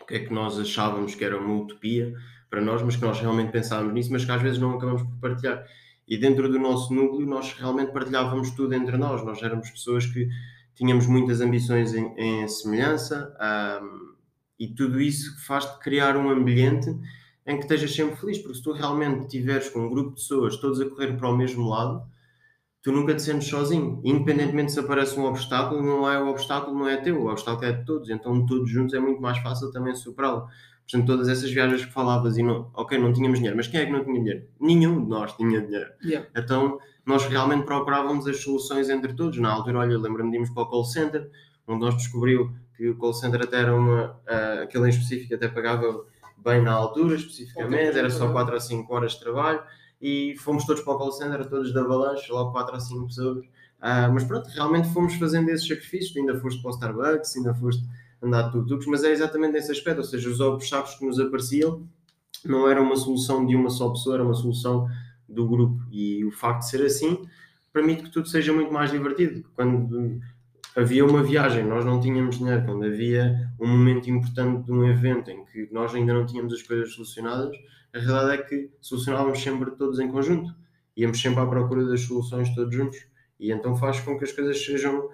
o 0.00 0.06
que 0.06 0.14
é 0.14 0.18
que 0.20 0.32
nós 0.32 0.58
achávamos 0.58 1.14
que 1.14 1.22
era 1.22 1.38
uma 1.38 1.54
utopia 1.54 2.14
para 2.50 2.60
nós, 2.60 2.82
mas 2.82 2.96
que 2.96 3.02
nós 3.02 3.20
realmente 3.20 3.52
pensávamos 3.52 3.94
nisso, 3.94 4.12
mas 4.12 4.24
que 4.24 4.32
às 4.32 4.42
vezes 4.42 4.58
não 4.58 4.76
acabamos 4.76 5.02
por 5.02 5.16
partilhar. 5.20 5.64
E 6.06 6.18
dentro 6.18 6.50
do 6.50 6.58
nosso 6.58 6.92
núcleo, 6.92 7.24
nós 7.24 7.52
realmente 7.54 7.92
partilhávamos 7.92 8.50
tudo 8.50 8.74
entre 8.74 8.96
nós. 8.96 9.24
Nós 9.24 9.40
éramos 9.40 9.70
pessoas 9.70 10.04
que 10.04 10.28
tínhamos 10.74 11.06
muitas 11.06 11.40
ambições 11.40 11.94
em, 11.94 12.12
em 12.16 12.48
semelhança 12.48 13.32
ahm, 13.38 14.14
e 14.58 14.66
tudo 14.68 15.00
isso 15.00 15.40
faz-te 15.46 15.78
criar 15.78 16.16
um 16.16 16.28
ambiente 16.28 16.90
em 17.46 17.56
que 17.56 17.62
estejas 17.62 17.94
sempre 17.94 18.16
feliz, 18.16 18.38
porque 18.38 18.54
se 18.54 18.62
tu 18.62 18.72
realmente 18.72 19.22
estiveres 19.22 19.68
com 19.68 19.80
um 19.80 19.88
grupo 19.88 20.10
de 20.10 20.16
pessoas 20.16 20.56
todos 20.56 20.80
a 20.80 20.88
correr 20.88 21.16
para 21.16 21.28
o 21.28 21.36
mesmo 21.36 21.68
lado, 21.68 22.02
tu 22.82 22.92
nunca 22.92 23.14
te 23.14 23.22
sentes 23.22 23.48
sozinho. 23.48 24.00
Independentemente 24.04 24.72
se 24.72 24.80
aparece 24.80 25.18
um 25.18 25.24
obstáculo, 25.24 25.82
não 25.82 26.10
é 26.10 26.20
o 26.20 26.28
obstáculo, 26.28 26.78
não 26.78 26.88
é 26.88 26.96
teu, 26.96 27.22
o 27.22 27.30
obstáculo 27.30 27.66
é 27.66 27.72
de 27.72 27.84
todos. 27.84 28.10
Então, 28.10 28.44
todos 28.46 28.70
juntos 28.70 28.94
é 28.94 29.00
muito 29.00 29.20
mais 29.20 29.38
fácil 29.38 29.70
também 29.70 29.94
superá-lo. 29.94 30.46
Portanto, 30.90 31.06
todas 31.06 31.28
essas 31.28 31.50
viagens 31.52 31.84
que 31.84 31.92
falavas 31.92 32.36
e 32.36 32.42
não, 32.42 32.68
ok, 32.74 32.98
não 32.98 33.12
tínhamos 33.12 33.38
dinheiro, 33.38 33.56
mas 33.56 33.68
quem 33.68 33.80
é 33.80 33.86
que 33.86 33.92
não 33.92 34.04
tinha 34.04 34.18
dinheiro? 34.18 34.44
Nenhum 34.60 35.04
de 35.04 35.08
nós 35.08 35.32
tinha 35.34 35.60
dinheiro. 35.60 35.90
Yeah. 36.04 36.28
Então, 36.36 36.80
nós 37.06 37.24
realmente 37.26 37.64
procurávamos 37.64 38.26
as 38.26 38.42
soluções 38.42 38.90
entre 38.90 39.14
todos. 39.14 39.38
Na 39.38 39.52
altura, 39.52 39.78
olha, 39.78 39.96
lembro-me 39.96 40.30
de 40.30 40.36
irmos 40.36 40.50
para 40.50 40.64
o 40.64 40.66
call 40.66 40.84
center, 40.84 41.30
onde 41.66 41.80
nós 41.80 41.94
descobriu 41.96 42.52
que 42.76 42.88
o 42.88 42.96
call 42.96 43.12
center 43.12 43.42
até 43.42 43.58
era 43.58 43.74
uma, 43.74 44.18
ah, 44.26 44.62
aquele 44.62 44.86
em 44.86 44.88
específico 44.90 45.34
até 45.34 45.46
pagava 45.48 46.04
bem 46.38 46.62
na 46.62 46.72
altura, 46.72 47.14
especificamente, 47.14 47.96
era 47.96 48.10
só 48.10 48.32
4 48.32 48.54
ou 48.54 48.60
5 48.60 48.94
horas 48.94 49.12
de 49.12 49.20
trabalho, 49.20 49.62
e 50.00 50.34
fomos 50.38 50.64
todos 50.64 50.82
para 50.82 50.94
o 50.94 50.98
call 50.98 51.12
center, 51.12 51.46
todos 51.46 51.72
da 51.72 51.82
Avalanche, 51.82 52.32
logo 52.32 52.52
4 52.52 52.74
ou 52.74 52.80
5 52.80 53.06
pessoas. 53.06 53.44
Ah, 53.80 54.08
mas 54.08 54.24
pronto, 54.24 54.48
realmente 54.50 54.88
fomos 54.92 55.14
fazendo 55.14 55.50
esses 55.50 55.68
sacrifícios, 55.68 56.16
ainda 56.16 56.38
foste 56.40 56.60
para 56.60 56.70
o 56.70 56.74
Starbucks, 56.74 57.36
ainda 57.36 57.54
foste 57.54 57.84
andar 58.22 58.42
de 58.42 58.52
tuk-tuks, 58.52 58.86
mas 58.86 59.04
é 59.04 59.12
exatamente 59.12 59.52
nesse 59.52 59.72
aspecto, 59.72 59.98
ou 59.98 60.04
seja, 60.04 60.28
os 60.28 60.40
obstáculos 60.40 60.94
que 60.96 61.06
nos 61.06 61.18
apareciam 61.18 61.86
não 62.44 62.68
era 62.68 62.80
uma 62.80 62.96
solução 62.96 63.44
de 63.46 63.54
uma 63.54 63.70
só 63.70 63.90
pessoa, 63.90 64.16
era 64.16 64.24
uma 64.24 64.34
solução 64.34 64.86
do 65.28 65.46
grupo. 65.46 65.82
E 65.90 66.24
o 66.24 66.30
facto 66.30 66.60
de 66.60 66.70
ser 66.70 66.84
assim 66.84 67.26
permite 67.72 68.04
que 68.04 68.10
tudo 68.10 68.28
seja 68.28 68.52
muito 68.52 68.72
mais 68.72 68.90
divertido. 68.90 69.44
Quando 69.54 70.20
havia 70.76 71.04
uma 71.04 71.22
viagem, 71.22 71.64
nós 71.64 71.84
não 71.84 72.00
tínhamos 72.00 72.38
dinheiro, 72.38 72.64
quando 72.64 72.84
havia 72.84 73.50
um 73.60 73.66
momento 73.66 74.08
importante 74.10 74.64
de 74.64 74.72
um 74.72 74.84
evento 74.88 75.30
em 75.30 75.44
que 75.44 75.68
nós 75.72 75.94
ainda 75.94 76.12
não 76.12 76.26
tínhamos 76.26 76.52
as 76.52 76.62
coisas 76.62 76.92
solucionadas, 76.94 77.56
a 77.92 77.98
realidade 77.98 78.42
é 78.42 78.44
que 78.44 78.70
solucionávamos 78.80 79.42
sempre 79.42 79.70
todos 79.72 79.98
em 79.98 80.08
conjunto. 80.08 80.54
Íamos 80.96 81.20
sempre 81.20 81.40
à 81.40 81.46
procura 81.46 81.84
das 81.86 82.02
soluções 82.02 82.54
todos 82.54 82.74
juntos. 82.74 82.98
E 83.38 83.50
então 83.50 83.74
faz 83.74 84.00
com 84.00 84.18
que 84.18 84.24
as 84.24 84.32
coisas 84.32 84.62
sejam 84.62 85.08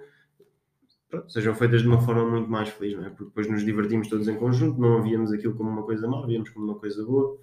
pronto, 1.09 1.31
sejam 1.31 1.55
feitas 1.55 1.81
de 1.81 1.87
uma 1.87 2.01
forma 2.01 2.25
muito 2.29 2.49
mais 2.49 2.69
feliz, 2.69 2.97
não 2.97 3.05
é? 3.05 3.09
Porque 3.09 3.25
depois 3.25 3.49
nos 3.49 3.63
divertimos 3.63 4.07
todos 4.07 4.27
em 4.27 4.35
conjunto, 4.35 4.79
não 4.79 5.01
víamos 5.01 5.31
aquilo 5.31 5.53
como 5.55 5.69
uma 5.69 5.83
coisa 5.83 6.07
má, 6.07 6.25
víamos 6.25 6.49
como 6.49 6.65
uma 6.65 6.75
coisa 6.75 7.03
boa. 7.05 7.37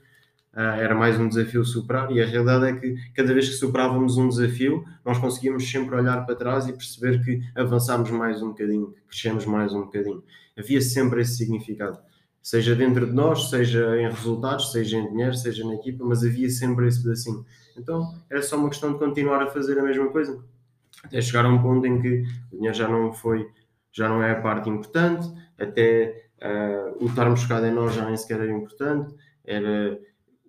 Ah, 0.56 0.76
era 0.76 0.94
mais 0.94 1.18
um 1.18 1.28
desafio 1.28 1.64
superar, 1.64 2.12
e 2.12 2.22
a 2.22 2.26
realidade 2.26 2.66
é 2.66 2.72
que 2.80 2.94
cada 3.12 3.34
vez 3.34 3.48
que 3.48 3.54
superávamos 3.56 4.16
um 4.16 4.28
desafio, 4.28 4.84
nós 5.04 5.18
conseguíamos 5.18 5.68
sempre 5.68 5.96
olhar 5.96 6.24
para 6.24 6.36
trás 6.36 6.68
e 6.68 6.72
perceber 6.72 7.24
que 7.24 7.40
avançámos 7.56 8.10
mais 8.10 8.40
um 8.40 8.50
bocadinho, 8.50 8.92
que 8.92 9.02
crescemos 9.08 9.44
mais 9.46 9.72
um 9.72 9.80
bocadinho. 9.80 10.22
Havia 10.56 10.80
sempre 10.80 11.22
esse 11.22 11.36
significado, 11.38 11.98
seja 12.40 12.76
dentro 12.76 13.04
de 13.04 13.12
nós, 13.12 13.50
seja 13.50 14.00
em 14.00 14.08
resultados, 14.08 14.70
seja 14.70 14.96
em 14.96 15.10
dinheiro, 15.10 15.34
seja 15.34 15.66
na 15.66 15.74
equipa, 15.74 16.04
mas 16.04 16.22
havia 16.22 16.48
sempre 16.48 16.86
esse 16.86 17.02
pedacinho. 17.02 17.44
Então 17.76 18.14
era 18.30 18.40
só 18.40 18.56
uma 18.56 18.68
questão 18.68 18.92
de 18.92 18.98
continuar 19.00 19.42
a 19.42 19.48
fazer 19.48 19.76
a 19.76 19.82
mesma 19.82 20.08
coisa 20.10 20.40
até 21.02 21.20
chegar 21.20 21.44
a 21.44 21.48
um 21.48 21.60
ponto 21.60 21.86
em 21.86 22.00
que 22.00 22.22
o 22.52 22.56
dinheiro 22.56 22.76
já 22.76 22.88
não 22.88 23.12
foi, 23.12 23.48
já 23.92 24.08
não 24.08 24.22
é 24.22 24.32
a 24.32 24.40
parte 24.40 24.68
importante, 24.68 25.26
até 25.58 26.28
uh, 26.42 27.04
o 27.04 27.06
estarmos 27.06 27.42
focado 27.42 27.66
em 27.66 27.72
nós 27.72 27.94
já 27.94 28.04
nem 28.04 28.16
sequer 28.16 28.40
era 28.40 28.52
importante, 28.52 29.14
era 29.44 29.98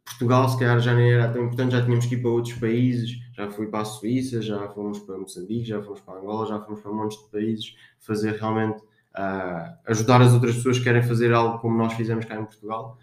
Portugal 0.05 0.47
se 0.47 0.59
calhar 0.59 0.79
já 0.79 0.93
nem 0.93 1.11
era 1.11 1.27
tão 1.29 1.43
importante, 1.43 1.71
já 1.71 1.83
tínhamos 1.83 2.05
que 2.05 2.15
ir 2.15 2.21
para 2.21 2.29
outros 2.29 2.53
países, 2.55 3.17
já 3.33 3.49
fui 3.49 3.67
para 3.67 3.81
a 3.81 3.85
Suíça, 3.85 4.41
já 4.41 4.67
fomos 4.69 4.99
para 4.99 5.17
Moçambique, 5.17 5.65
já 5.65 5.81
fomos 5.81 5.99
para 6.01 6.19
Angola, 6.19 6.45
já 6.47 6.59
fomos 6.61 6.79
para 6.79 6.91
um 6.91 6.95
monte 6.95 7.17
de 7.17 7.31
países, 7.31 7.75
fazer 7.99 8.33
realmente 8.33 8.77
uh, 8.77 9.75
ajudar 9.87 10.21
as 10.21 10.33
outras 10.33 10.55
pessoas 10.55 10.77
que 10.77 10.83
querem 10.83 11.01
fazer 11.01 11.33
algo 11.33 11.59
como 11.59 11.75
nós 11.77 11.93
fizemos 11.93 12.25
cá 12.25 12.35
em 12.35 12.45
Portugal. 12.45 12.99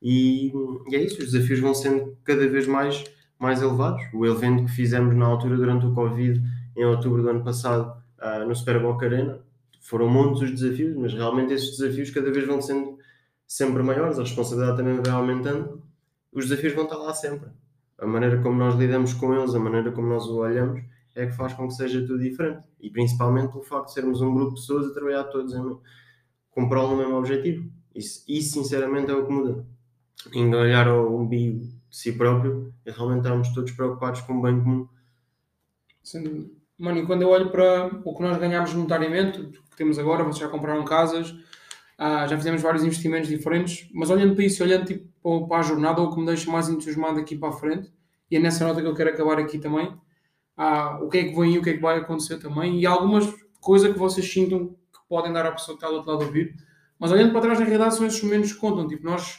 E, 0.00 0.52
e 0.88 0.96
é 0.96 1.02
isso, 1.02 1.22
os 1.22 1.32
desafios 1.32 1.60
vão 1.60 1.74
sendo 1.74 2.16
cada 2.22 2.46
vez 2.46 2.66
mais, 2.66 3.02
mais 3.38 3.62
elevados. 3.62 4.02
O 4.12 4.26
evento 4.26 4.64
que 4.64 4.70
fizemos 4.70 5.16
na 5.16 5.24
altura 5.24 5.56
durante 5.56 5.86
o 5.86 5.94
Covid, 5.94 6.42
em 6.76 6.84
outubro 6.84 7.22
do 7.22 7.28
ano 7.28 7.44
passado, 7.44 8.02
uh, 8.18 8.46
no 8.46 8.54
Super 8.54 8.80
Boca 8.80 9.06
Arena, 9.06 9.40
foram 9.80 10.08
muitos 10.08 10.42
os 10.42 10.50
desafios, 10.50 10.96
mas 10.96 11.12
realmente 11.12 11.52
esses 11.52 11.76
desafios 11.76 12.10
cada 12.10 12.30
vez 12.30 12.46
vão 12.46 12.60
sendo 12.60 12.98
sempre 13.46 13.82
maiores, 13.82 14.18
a 14.18 14.22
responsabilidade 14.22 14.78
também 14.78 15.02
vai 15.02 15.12
aumentando, 15.12 15.82
os 16.32 16.48
desafios 16.48 16.72
vão 16.72 16.84
estar 16.84 16.96
lá 16.96 17.12
sempre. 17.12 17.50
A 17.98 18.06
maneira 18.06 18.40
como 18.40 18.56
nós 18.56 18.74
lidamos 18.74 19.12
com 19.12 19.34
eles, 19.34 19.54
a 19.54 19.58
maneira 19.58 19.92
como 19.92 20.08
nós 20.08 20.24
o 20.26 20.38
olhamos, 20.38 20.82
é 21.14 21.26
que 21.26 21.32
faz 21.32 21.52
com 21.52 21.68
que 21.68 21.74
seja 21.74 22.00
tudo 22.00 22.18
diferente. 22.18 22.66
E 22.80 22.90
principalmente 22.90 23.52
pelo 23.52 23.62
facto 23.62 23.88
de 23.88 23.92
sermos 23.92 24.20
um 24.20 24.34
grupo 24.34 24.54
de 24.54 24.60
pessoas 24.60 24.86
a 24.86 24.94
trabalhar 24.94 25.24
todos 25.24 25.54
em, 25.54 25.76
com 26.50 26.62
no 26.62 26.96
mesmo 26.96 27.16
objetivo. 27.16 27.70
Isso, 27.94 28.24
isso 28.26 28.54
sinceramente 28.54 29.10
é 29.10 29.14
o 29.14 29.26
que 29.26 29.32
muda. 29.32 29.66
Em 30.32 30.54
olhar 30.54 30.88
ao 30.88 31.14
umbigo 31.14 31.60
de 31.60 31.74
si 31.90 32.12
próprio 32.12 32.72
e 32.86 32.90
realmente 32.90 33.18
estarmos 33.18 33.52
todos 33.52 33.72
preocupados 33.72 34.22
com 34.22 34.38
o 34.38 34.42
bem 34.42 34.58
comum. 34.58 34.88
Sem 36.02 36.22
dúvida. 36.22 36.61
Mano, 36.82 36.98
e 36.98 37.06
quando 37.06 37.22
eu 37.22 37.28
olho 37.28 37.48
para 37.48 37.92
o 38.04 38.12
que 38.12 38.22
nós 38.22 38.36
ganhamos 38.38 38.74
monetariamente, 38.74 39.40
o 39.40 39.50
que 39.52 39.76
temos 39.76 40.00
agora, 40.00 40.24
vocês 40.24 40.38
já 40.38 40.48
compraram 40.48 40.84
casas, 40.84 41.32
ah, 41.96 42.26
já 42.26 42.36
fizemos 42.36 42.60
vários 42.60 42.82
investimentos 42.82 43.28
diferentes, 43.28 43.88
mas 43.94 44.10
olhando 44.10 44.34
para 44.34 44.44
isso, 44.44 44.64
olhando 44.64 44.86
tipo, 44.86 45.46
para 45.46 45.58
a 45.58 45.62
jornada, 45.62 46.02
o 46.02 46.12
que 46.12 46.18
me 46.18 46.26
deixa 46.26 46.50
mais 46.50 46.68
entusiasmado 46.68 47.20
aqui 47.20 47.36
para 47.36 47.50
a 47.50 47.52
frente, 47.52 47.92
e 48.28 48.36
é 48.36 48.40
nessa 48.40 48.66
nota 48.66 48.82
que 48.82 48.88
eu 48.88 48.94
quero 48.96 49.10
acabar 49.10 49.38
aqui 49.38 49.60
também, 49.60 49.96
ah, 50.56 50.98
o 51.00 51.08
que 51.08 51.18
é 51.18 51.24
que 51.28 51.36
vem 51.36 51.54
e 51.54 51.58
o 51.60 51.62
que 51.62 51.70
é 51.70 51.74
que 51.74 51.80
vai 51.80 51.98
acontecer 51.98 52.38
também, 52.38 52.80
e 52.80 52.84
algumas 52.84 53.32
coisas 53.60 53.92
que 53.92 53.98
vocês 54.00 54.28
sintam 54.28 54.70
que 54.70 54.98
podem 55.08 55.32
dar 55.32 55.46
à 55.46 55.52
pessoa 55.52 55.78
que 55.78 55.84
está 55.84 55.88
do 55.88 55.98
outro 55.98 56.10
lado 56.10 56.24
a 56.24 56.26
ouvir, 56.26 56.56
mas 56.98 57.12
olhando 57.12 57.30
para 57.30 57.42
trás, 57.42 57.60
na 57.60 57.64
realidade, 57.64 57.94
são 57.94 58.04
esses 58.04 58.20
momentos 58.20 58.52
que 58.52 58.58
contam, 58.58 58.88
tipo, 58.88 59.04
nós 59.04 59.38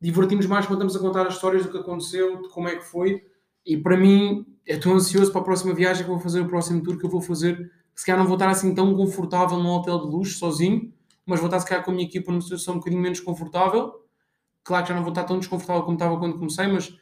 divertimos 0.00 0.46
mais 0.46 0.64
quando 0.64 0.86
estamos 0.86 0.94
a 0.94 1.00
contar 1.00 1.26
as 1.26 1.34
histórias 1.34 1.64
do 1.64 1.72
que 1.72 1.78
aconteceu, 1.78 2.40
de 2.40 2.48
como 2.50 2.68
é 2.68 2.76
que 2.76 2.84
foi, 2.84 3.20
e 3.66 3.76
para 3.76 3.96
mim, 3.96 4.46
estou 4.66 4.94
ansioso 4.94 5.30
para 5.30 5.40
a 5.40 5.44
próxima 5.44 5.74
viagem 5.74 6.04
que 6.04 6.10
vou 6.10 6.18
fazer, 6.18 6.40
o 6.40 6.48
próximo 6.48 6.82
tour 6.82 6.98
que 6.98 7.04
eu 7.04 7.10
vou 7.10 7.20
fazer, 7.20 7.70
se 7.94 8.04
calhar 8.04 8.18
não 8.18 8.26
vou 8.26 8.36
estar 8.36 8.48
assim 8.48 8.74
tão 8.74 8.94
confortável 8.96 9.58
num 9.58 9.70
hotel 9.70 10.00
de 10.00 10.06
luxo, 10.06 10.38
sozinho, 10.38 10.92
mas 11.24 11.40
vou 11.40 11.46
estar 11.46 11.60
se 11.60 11.66
calhar 11.66 11.84
com 11.84 11.90
a 11.90 11.94
minha 11.94 12.06
equipa 12.06 12.30
numa 12.30 12.40
situação 12.40 12.74
um 12.74 12.78
bocadinho 12.78 13.00
menos 13.00 13.20
confortável. 13.20 14.04
Claro 14.62 14.84
que 14.84 14.88
já 14.88 14.94
não 14.94 15.02
vou 15.02 15.12
estar 15.12 15.24
tão 15.24 15.38
desconfortável 15.38 15.82
como 15.82 15.94
estava 15.94 16.18
quando 16.18 16.38
comecei, 16.38 16.66
mas 16.66 16.96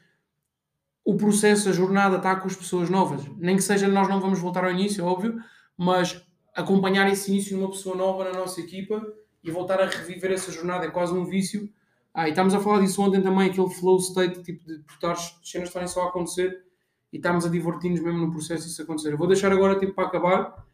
o 1.04 1.16
processo, 1.16 1.68
a 1.68 1.72
jornada 1.72 2.16
está 2.16 2.36
com 2.36 2.46
as 2.46 2.54
pessoas 2.54 2.90
novas. 2.90 3.24
Nem 3.38 3.56
que 3.56 3.62
seja 3.62 3.88
nós 3.88 4.08
não 4.08 4.20
vamos 4.20 4.38
voltar 4.38 4.64
ao 4.64 4.70
início, 4.70 5.04
óbvio, 5.04 5.36
mas 5.76 6.24
acompanhar 6.54 7.10
esse 7.10 7.30
início 7.30 7.56
numa 7.56 7.70
pessoa 7.70 7.96
nova 7.96 8.24
na 8.24 8.32
nossa 8.32 8.60
equipa 8.60 9.02
e 9.42 9.50
voltar 9.50 9.80
a 9.80 9.86
reviver 9.86 10.32
essa 10.32 10.52
jornada 10.52 10.86
é 10.86 10.90
quase 10.90 11.12
um 11.12 11.24
vício. 11.24 11.68
Ah, 12.14 12.28
e 12.28 12.30
estamos 12.30 12.54
a 12.54 12.60
falar 12.60 12.80
disso 12.80 13.00
ontem 13.00 13.22
também, 13.22 13.48
aquele 13.48 13.70
flow 13.70 13.96
state, 13.98 14.42
tipo 14.42 14.64
de 14.66 14.84
as 15.06 15.40
cenas 15.42 15.68
estarem 15.68 15.88
só 15.88 16.02
a 16.02 16.08
acontecer 16.08 16.71
e 17.12 17.16
estamos 17.16 17.44
a 17.44 17.48
divertir-nos 17.48 18.00
mesmo 18.00 18.26
no 18.26 18.32
processo 18.32 18.66
disso 18.66 18.82
acontecer. 18.82 19.12
Eu 19.12 19.18
vou 19.18 19.26
deixar 19.26 19.52
agora, 19.52 19.78
tipo, 19.78 19.92
para 19.92 20.06
acabar, 20.06 20.66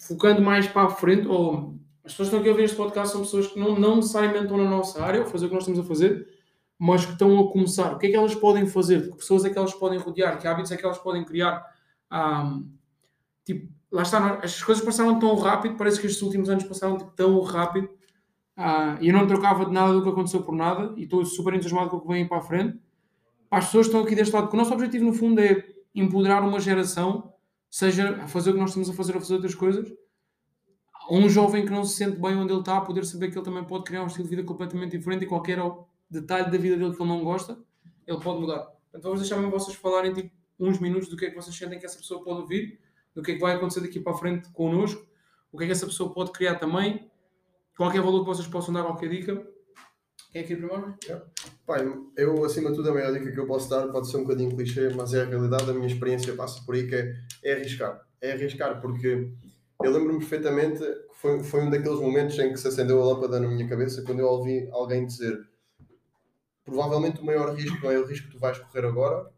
focando 0.00 0.42
mais 0.42 0.66
para 0.66 0.86
a 0.86 0.90
frente, 0.90 1.26
ou 1.26 1.78
as 2.04 2.12
pessoas 2.12 2.28
que 2.28 2.36
estão 2.36 2.40
aqui 2.40 2.48
a 2.48 2.52
ouvir 2.52 2.64
este 2.64 2.76
podcast 2.76 3.12
são 3.12 3.22
pessoas 3.22 3.46
que 3.46 3.58
não, 3.58 3.78
não 3.78 3.96
necessariamente 3.96 4.44
estão 4.44 4.58
na 4.58 4.68
nossa 4.68 5.02
área, 5.02 5.20
ou 5.20 5.26
fazer 5.26 5.46
o 5.46 5.48
que 5.48 5.54
nós 5.54 5.62
estamos 5.62 5.80
a 5.80 5.84
fazer, 5.84 6.28
mas 6.78 7.06
que 7.06 7.12
estão 7.12 7.40
a 7.40 7.50
começar. 7.50 7.94
O 7.94 7.98
que 7.98 8.06
é 8.06 8.10
que 8.10 8.16
elas 8.16 8.34
podem 8.34 8.66
fazer? 8.66 9.10
Que 9.10 9.16
pessoas 9.16 9.44
é 9.44 9.50
que 9.50 9.56
elas 9.56 9.74
podem 9.74 9.98
rodear? 9.98 10.38
Que 10.38 10.46
hábitos 10.46 10.70
é 10.72 10.76
que 10.76 10.84
elas 10.84 10.98
podem 10.98 11.24
criar? 11.24 11.64
Tipo, 13.44 13.72
lá 13.90 14.02
está, 14.02 14.40
as 14.42 14.62
coisas 14.62 14.84
passaram 14.84 15.18
tão 15.18 15.34
rápido, 15.36 15.76
parece 15.76 16.00
que 16.00 16.06
estes 16.06 16.22
últimos 16.22 16.50
anos 16.50 16.64
passaram 16.64 16.98
tipo, 16.98 17.12
tão 17.12 17.40
rápido, 17.40 17.88
uh, 18.58 19.00
e 19.00 19.08
eu 19.08 19.14
não 19.14 19.26
trocava 19.26 19.64
de 19.64 19.72
nada 19.72 19.92
do 19.94 20.02
que 20.02 20.08
aconteceu 20.08 20.42
por 20.42 20.54
nada, 20.54 20.92
e 20.96 21.04
estou 21.04 21.24
super 21.24 21.54
entusiasmado 21.54 21.90
com 21.90 21.96
o 21.96 22.00
que 22.02 22.08
vem 22.08 22.28
para 22.28 22.38
a 22.38 22.42
frente. 22.42 22.78
As 23.56 23.64
pessoas 23.64 23.86
que 23.86 23.88
estão 23.88 24.04
aqui 24.04 24.14
deste 24.14 24.34
lado, 24.34 24.44
porque 24.44 24.56
o 24.56 24.58
nosso 24.58 24.74
objetivo 24.74 25.02
no 25.06 25.14
fundo 25.14 25.40
é 25.40 25.66
empoderar 25.94 26.42
uma 26.42 26.60
geração, 26.60 27.32
seja 27.70 28.22
a 28.22 28.28
fazer 28.28 28.50
o 28.50 28.52
que 28.52 28.58
nós 28.58 28.68
estamos 28.68 28.90
a 28.90 28.92
fazer 28.92 29.16
a 29.16 29.18
fazer 29.18 29.32
outras 29.32 29.54
coisas, 29.54 29.90
um 31.10 31.26
jovem 31.26 31.64
que 31.64 31.72
não 31.72 31.82
se 31.82 31.96
sente 31.96 32.20
bem 32.20 32.36
onde 32.36 32.52
ele 32.52 32.60
está, 32.60 32.78
poder 32.82 33.06
saber 33.06 33.30
que 33.30 33.38
ele 33.38 33.44
também 33.46 33.64
pode 33.64 33.84
criar 33.84 34.02
um 34.02 34.08
estilo 34.08 34.24
de 34.24 34.36
vida 34.36 34.46
completamente 34.46 34.98
diferente 34.98 35.24
e 35.24 35.26
qualquer 35.26 35.58
detalhe 36.10 36.50
da 36.50 36.58
vida 36.58 36.76
dele 36.76 36.94
que 36.94 37.00
ele 37.00 37.08
não 37.08 37.24
gosta, 37.24 37.58
ele 38.06 38.20
pode 38.20 38.40
mudar. 38.40 38.70
Então 38.90 39.00
vamos 39.04 39.20
deixar 39.20 39.36
mesmo 39.36 39.50
vocês 39.50 39.74
falarem 39.74 40.12
tipo, 40.12 40.30
uns 40.60 40.78
minutos 40.78 41.08
do 41.08 41.16
que 41.16 41.24
é 41.24 41.30
que 41.30 41.36
vocês 41.36 41.56
sentem 41.56 41.78
que 41.78 41.86
essa 41.86 41.96
pessoa 41.96 42.22
pode 42.22 42.42
ouvir, 42.42 42.78
do 43.14 43.22
que 43.22 43.30
é 43.30 43.34
que 43.36 43.40
vai 43.40 43.54
acontecer 43.54 43.80
daqui 43.80 44.00
para 44.00 44.12
a 44.12 44.18
frente 44.18 44.50
connosco, 44.52 45.02
o 45.50 45.56
que 45.56 45.64
é 45.64 45.66
que 45.66 45.72
essa 45.72 45.86
pessoa 45.86 46.12
pode 46.12 46.30
criar 46.30 46.56
também, 46.56 47.10
qualquer 47.74 48.02
valor 48.02 48.20
que 48.20 48.26
vocês 48.26 48.46
possam 48.46 48.74
dar, 48.74 48.82
qualquer 48.82 49.08
dica. 49.08 49.34
Quem 50.30 50.42
é 50.42 50.44
que 50.44 50.54
primeiro? 50.54 50.94
Yeah. 51.04 51.24
Pai, 51.66 51.84
eu 52.16 52.44
acima 52.44 52.70
de 52.70 52.76
tudo 52.76 52.90
a 52.90 52.94
maior 52.94 53.12
dica 53.12 53.32
que 53.32 53.40
eu 53.40 53.46
posso 53.46 53.68
dar 53.68 53.88
pode 53.88 54.08
ser 54.08 54.18
um 54.18 54.22
bocadinho 54.22 54.54
clichê, 54.54 54.88
mas 54.90 55.12
é 55.12 55.22
a 55.22 55.24
realidade, 55.24 55.68
a 55.68 55.74
minha 55.74 55.88
experiência 55.88 56.32
passa 56.34 56.62
por 56.64 56.76
aí 56.76 56.86
que 56.86 56.94
é, 56.94 57.12
é 57.42 57.52
arriscar. 57.54 58.06
É 58.20 58.32
arriscar 58.32 58.80
porque 58.80 59.32
eu 59.82 59.90
lembro-me 59.90 60.20
perfeitamente 60.20 60.78
que 60.78 61.16
foi, 61.16 61.42
foi 61.42 61.62
um 61.62 61.70
daqueles 61.70 61.98
momentos 61.98 62.38
em 62.38 62.52
que 62.52 62.60
se 62.60 62.68
acendeu 62.68 63.02
a 63.02 63.06
lâmpada 63.06 63.40
na 63.40 63.48
minha 63.48 63.68
cabeça 63.68 64.02
quando 64.02 64.20
eu 64.20 64.26
ouvi 64.28 64.68
alguém 64.70 65.06
dizer 65.06 65.44
provavelmente 66.64 67.20
o 67.20 67.24
maior 67.24 67.52
risco, 67.52 67.82
não 67.82 67.90
é 67.90 67.98
o 67.98 68.06
risco 68.06 68.28
que 68.28 68.34
tu 68.34 68.38
vais 68.38 68.58
correr 68.58 68.86
agora, 68.86 69.28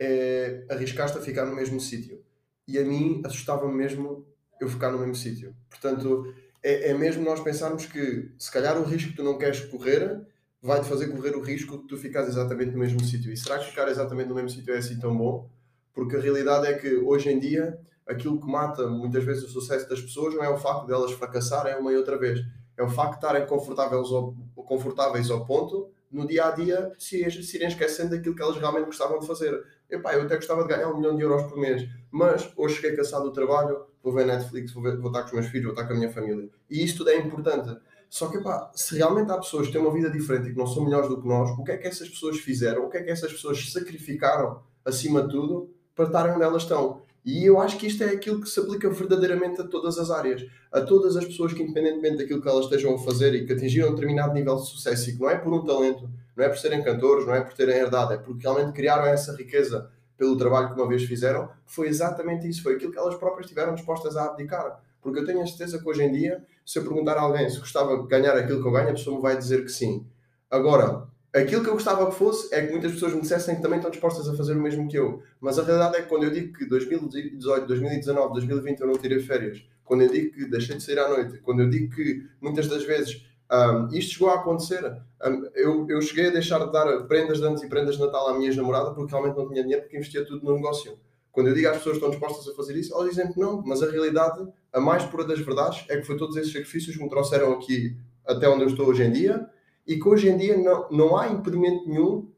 é 0.00 0.64
arriscar-te 0.70 1.18
a 1.18 1.20
ficar 1.20 1.44
no 1.44 1.54
mesmo 1.54 1.78
sítio. 1.78 2.24
E 2.66 2.78
a 2.78 2.84
mim 2.84 3.20
assustava-me 3.22 3.74
mesmo 3.74 4.26
eu 4.58 4.68
ficar 4.68 4.90
no 4.90 4.98
mesmo 4.98 5.14
sítio. 5.14 5.54
Portanto, 5.68 6.34
é, 6.62 6.90
é 6.90 6.94
mesmo 6.94 7.22
nós 7.22 7.40
pensarmos 7.40 7.84
que 7.84 8.30
se 8.38 8.50
calhar 8.50 8.78
o 8.78 8.84
risco 8.84 9.10
que 9.10 9.16
tu 9.16 9.22
não 9.22 9.36
queres 9.36 9.60
correr 9.60 10.26
vai-te 10.62 10.88
fazer 10.88 11.08
correr 11.08 11.36
o 11.36 11.40
risco 11.40 11.78
de 11.78 11.86
tu 11.86 11.96
ficares 11.96 12.28
exatamente 12.28 12.72
no 12.72 12.78
mesmo 12.78 13.02
sítio. 13.04 13.32
E 13.32 13.36
será 13.36 13.58
que 13.58 13.66
ficar 13.66 13.88
exatamente 13.88 14.28
no 14.28 14.34
mesmo 14.34 14.50
sítio 14.50 14.74
é 14.74 14.78
assim 14.78 14.98
tão 14.98 15.16
bom? 15.16 15.48
Porque 15.92 16.16
a 16.16 16.20
realidade 16.20 16.66
é 16.66 16.74
que 16.74 16.96
hoje 16.96 17.30
em 17.30 17.38
dia 17.38 17.78
aquilo 18.06 18.40
que 18.40 18.46
mata 18.46 18.86
muitas 18.86 19.24
vezes 19.24 19.44
o 19.44 19.48
sucesso 19.48 19.88
das 19.88 20.00
pessoas 20.00 20.34
não 20.34 20.44
é 20.44 20.48
o 20.48 20.56
facto 20.56 20.86
delas 20.86 21.10
de 21.10 21.16
fracassarem 21.16 21.76
uma 21.76 21.92
e 21.92 21.96
outra 21.96 22.16
vez, 22.16 22.40
é 22.76 22.82
o 22.82 22.88
facto 22.88 23.12
de 23.12 23.16
estarem 23.16 23.46
confortáveis 23.46 24.10
ao, 24.12 24.34
confortáveis 24.54 25.30
ao 25.30 25.44
ponto 25.44 25.90
no 26.10 26.26
dia 26.26 26.46
a 26.46 26.50
dia 26.52 26.92
se, 26.98 27.30
se 27.42 27.56
irem 27.56 27.68
esquecendo 27.68 28.10
daquilo 28.10 28.34
que 28.34 28.42
elas 28.42 28.56
realmente 28.56 28.86
gostavam 28.86 29.18
de 29.18 29.26
fazer. 29.26 29.60
Epá, 29.90 30.14
eu 30.14 30.22
até 30.22 30.36
gostava 30.36 30.62
de 30.62 30.68
ganhar 30.68 30.88
um 30.88 30.98
milhão 30.98 31.16
de 31.16 31.22
euros 31.22 31.44
por 31.44 31.58
mês, 31.58 31.88
mas 32.10 32.50
hoje 32.56 32.76
cheguei 32.76 32.96
cansado 32.96 33.24
do 33.24 33.32
trabalho, 33.32 33.86
vou 34.02 34.12
ver 34.12 34.26
Netflix, 34.26 34.72
vou, 34.72 34.82
ver, 34.82 34.96
vou 34.98 35.08
estar 35.08 35.22
com 35.22 35.28
os 35.28 35.32
meus 35.32 35.46
filhos, 35.46 35.64
vou 35.64 35.72
estar 35.72 35.86
com 35.86 35.94
a 35.94 35.96
minha 35.96 36.10
família. 36.10 36.48
E 36.70 36.84
isso 36.84 36.98
tudo 36.98 37.10
é 37.10 37.16
importante. 37.16 37.76
Só 38.08 38.28
que, 38.28 38.38
epá, 38.38 38.70
se 38.74 38.96
realmente 38.96 39.30
há 39.30 39.36
pessoas 39.36 39.66
que 39.66 39.72
têm 39.72 39.82
uma 39.82 39.92
vida 39.92 40.10
diferente 40.10 40.48
e 40.48 40.52
que 40.52 40.58
não 40.58 40.66
são 40.66 40.84
melhores 40.84 41.08
do 41.08 41.20
que 41.20 41.28
nós, 41.28 41.50
o 41.50 41.64
que 41.64 41.72
é 41.72 41.76
que 41.76 41.86
essas 41.86 42.08
pessoas 42.08 42.38
fizeram? 42.38 42.86
O 42.86 42.88
que 42.88 42.98
é 42.98 43.02
que 43.02 43.10
essas 43.10 43.32
pessoas 43.32 43.72
sacrificaram, 43.72 44.62
acima 44.84 45.22
de 45.22 45.30
tudo, 45.30 45.70
para 45.94 46.06
estarem 46.06 46.32
onde 46.32 46.42
elas 46.42 46.62
estão? 46.62 47.02
E 47.24 47.44
eu 47.44 47.60
acho 47.60 47.76
que 47.76 47.88
isto 47.88 48.04
é 48.04 48.10
aquilo 48.10 48.40
que 48.40 48.48
se 48.48 48.60
aplica 48.60 48.88
verdadeiramente 48.88 49.60
a 49.60 49.64
todas 49.64 49.98
as 49.98 50.12
áreas, 50.12 50.46
a 50.70 50.80
todas 50.80 51.16
as 51.16 51.24
pessoas 51.24 51.52
que, 51.52 51.60
independentemente 51.60 52.18
daquilo 52.18 52.40
que 52.40 52.48
elas 52.48 52.66
estejam 52.66 52.94
a 52.94 52.98
fazer 52.98 53.34
e 53.34 53.44
que 53.44 53.52
atingiram 53.52 53.88
um 53.88 53.94
determinado 53.94 54.32
nível 54.32 54.54
de 54.54 54.68
sucesso, 54.68 55.10
e 55.10 55.14
que 55.14 55.20
não 55.20 55.28
é 55.28 55.36
por 55.36 55.52
um 55.52 55.64
talento, 55.64 56.08
não 56.36 56.44
é 56.44 56.48
por 56.48 56.56
serem 56.56 56.84
cantores, 56.84 57.26
não 57.26 57.34
é 57.34 57.40
por 57.40 57.52
terem 57.54 57.76
herdado, 57.76 58.12
é 58.12 58.16
porque 58.16 58.42
realmente 58.42 58.72
criaram 58.72 59.06
essa 59.06 59.34
riqueza 59.34 59.90
pelo 60.16 60.36
trabalho 60.36 60.68
que 60.72 60.80
uma 60.80 60.88
vez 60.88 61.02
fizeram, 61.02 61.48
foi 61.66 61.88
exatamente 61.88 62.48
isso, 62.48 62.62
foi 62.62 62.76
aquilo 62.76 62.92
que 62.92 62.98
elas 62.98 63.16
próprias 63.16 63.46
estiveram 63.46 63.74
dispostas 63.74 64.16
a 64.16 64.26
abdicar. 64.26 64.80
Porque 65.06 65.20
eu 65.20 65.24
tenho 65.24 65.40
a 65.40 65.46
certeza 65.46 65.78
que 65.78 65.88
hoje 65.88 66.02
em 66.02 66.10
dia, 66.10 66.44
se 66.64 66.80
eu 66.80 66.82
perguntar 66.82 67.16
a 67.16 67.20
alguém 67.20 67.48
se 67.48 67.60
gostava 67.60 67.96
de 67.96 68.08
ganhar 68.08 68.36
aquilo 68.36 68.60
que 68.60 68.66
eu 68.66 68.72
ganho, 68.72 68.88
a 68.88 68.92
pessoa 68.92 69.14
me 69.14 69.22
vai 69.22 69.38
dizer 69.38 69.62
que 69.62 69.70
sim. 69.70 70.04
Agora, 70.50 71.06
Aquilo 71.34 71.62
que 71.62 71.68
eu 71.68 71.74
gostava 71.74 72.06
que 72.06 72.14
fosse 72.14 72.48
é 72.54 72.64
que 72.64 72.72
muitas 72.72 72.92
pessoas 72.92 73.12
me 73.12 73.20
dissessem 73.20 73.56
que 73.56 73.60
também 73.60 73.76
estão 73.76 73.90
dispostas 73.90 74.26
a 74.26 74.34
fazer 74.34 74.54
o 74.54 74.62
mesmo 74.62 74.88
que 74.88 74.96
eu. 74.96 75.22
Mas 75.38 75.58
a 75.58 75.62
realidade 75.62 75.96
é 75.98 76.02
que 76.02 76.08
quando 76.08 76.22
eu 76.22 76.30
digo 76.30 76.56
que 76.56 76.64
2018, 76.64 77.66
2019, 77.66 78.32
2020 78.32 78.80
eu 78.80 78.86
não 78.86 78.94
tirei 78.96 79.20
férias, 79.20 79.62
quando 79.84 80.00
eu 80.00 80.08
digo 80.08 80.32
que 80.32 80.46
deixei 80.48 80.76
de 80.76 80.82
sair 80.82 80.98
à 80.98 81.10
noite, 81.10 81.36
quando 81.40 81.60
eu 81.60 81.68
digo 81.68 81.94
que 81.94 82.26
muitas 82.40 82.68
das 82.68 82.84
vezes 82.84 83.26
um, 83.52 83.94
isto 83.94 84.14
chegou 84.14 84.30
a 84.30 84.36
acontecer, 84.36 84.82
um, 84.82 85.50
eu, 85.54 85.86
eu 85.90 86.00
cheguei 86.00 86.28
a 86.28 86.30
deixar 86.30 86.58
de 86.64 86.72
dar 86.72 87.02
prendas 87.02 87.38
de 87.38 87.44
anos 87.44 87.62
e 87.62 87.68
prendas 87.68 87.96
de 87.96 88.00
Natal 88.00 88.28
à 88.28 88.38
minha 88.38 88.54
namorada 88.54 88.92
porque 88.92 89.10
realmente 89.10 89.36
não 89.36 89.46
tinha 89.46 89.62
dinheiro 89.62 89.82
porque 89.82 89.96
investia 89.98 90.24
tudo 90.24 90.42
no 90.44 90.54
negócio. 90.54 90.98
Quando 91.30 91.48
eu 91.48 91.54
digo 91.54 91.68
às 91.68 91.76
pessoas 91.76 91.98
que 91.98 92.04
estão 92.04 92.10
dispostas 92.10 92.48
a 92.50 92.56
fazer 92.56 92.74
isso, 92.76 92.94
elas 92.94 93.10
dizem 93.10 93.30
que 93.30 93.38
não, 93.38 93.62
mas 93.62 93.82
a 93.82 93.90
realidade, 93.90 94.48
a 94.76 94.80
mais 94.80 95.02
pura 95.04 95.24
das 95.24 95.40
verdades, 95.40 95.86
é 95.88 95.96
que 95.96 96.04
foi 96.04 96.18
todos 96.18 96.36
esses 96.36 96.52
sacrifícios 96.52 96.94
que 96.94 97.02
me 97.02 97.08
trouxeram 97.08 97.50
aqui 97.54 97.96
até 98.26 98.46
onde 98.46 98.62
eu 98.62 98.68
estou 98.68 98.86
hoje 98.86 99.04
em 99.04 99.10
dia 99.10 99.48
e 99.86 99.98
que 99.98 100.06
hoje 100.06 100.28
em 100.28 100.36
dia 100.36 100.54
não, 100.58 100.86
não 100.90 101.16
há 101.16 101.28
impedimento 101.28 101.88
nenhum. 101.88 102.30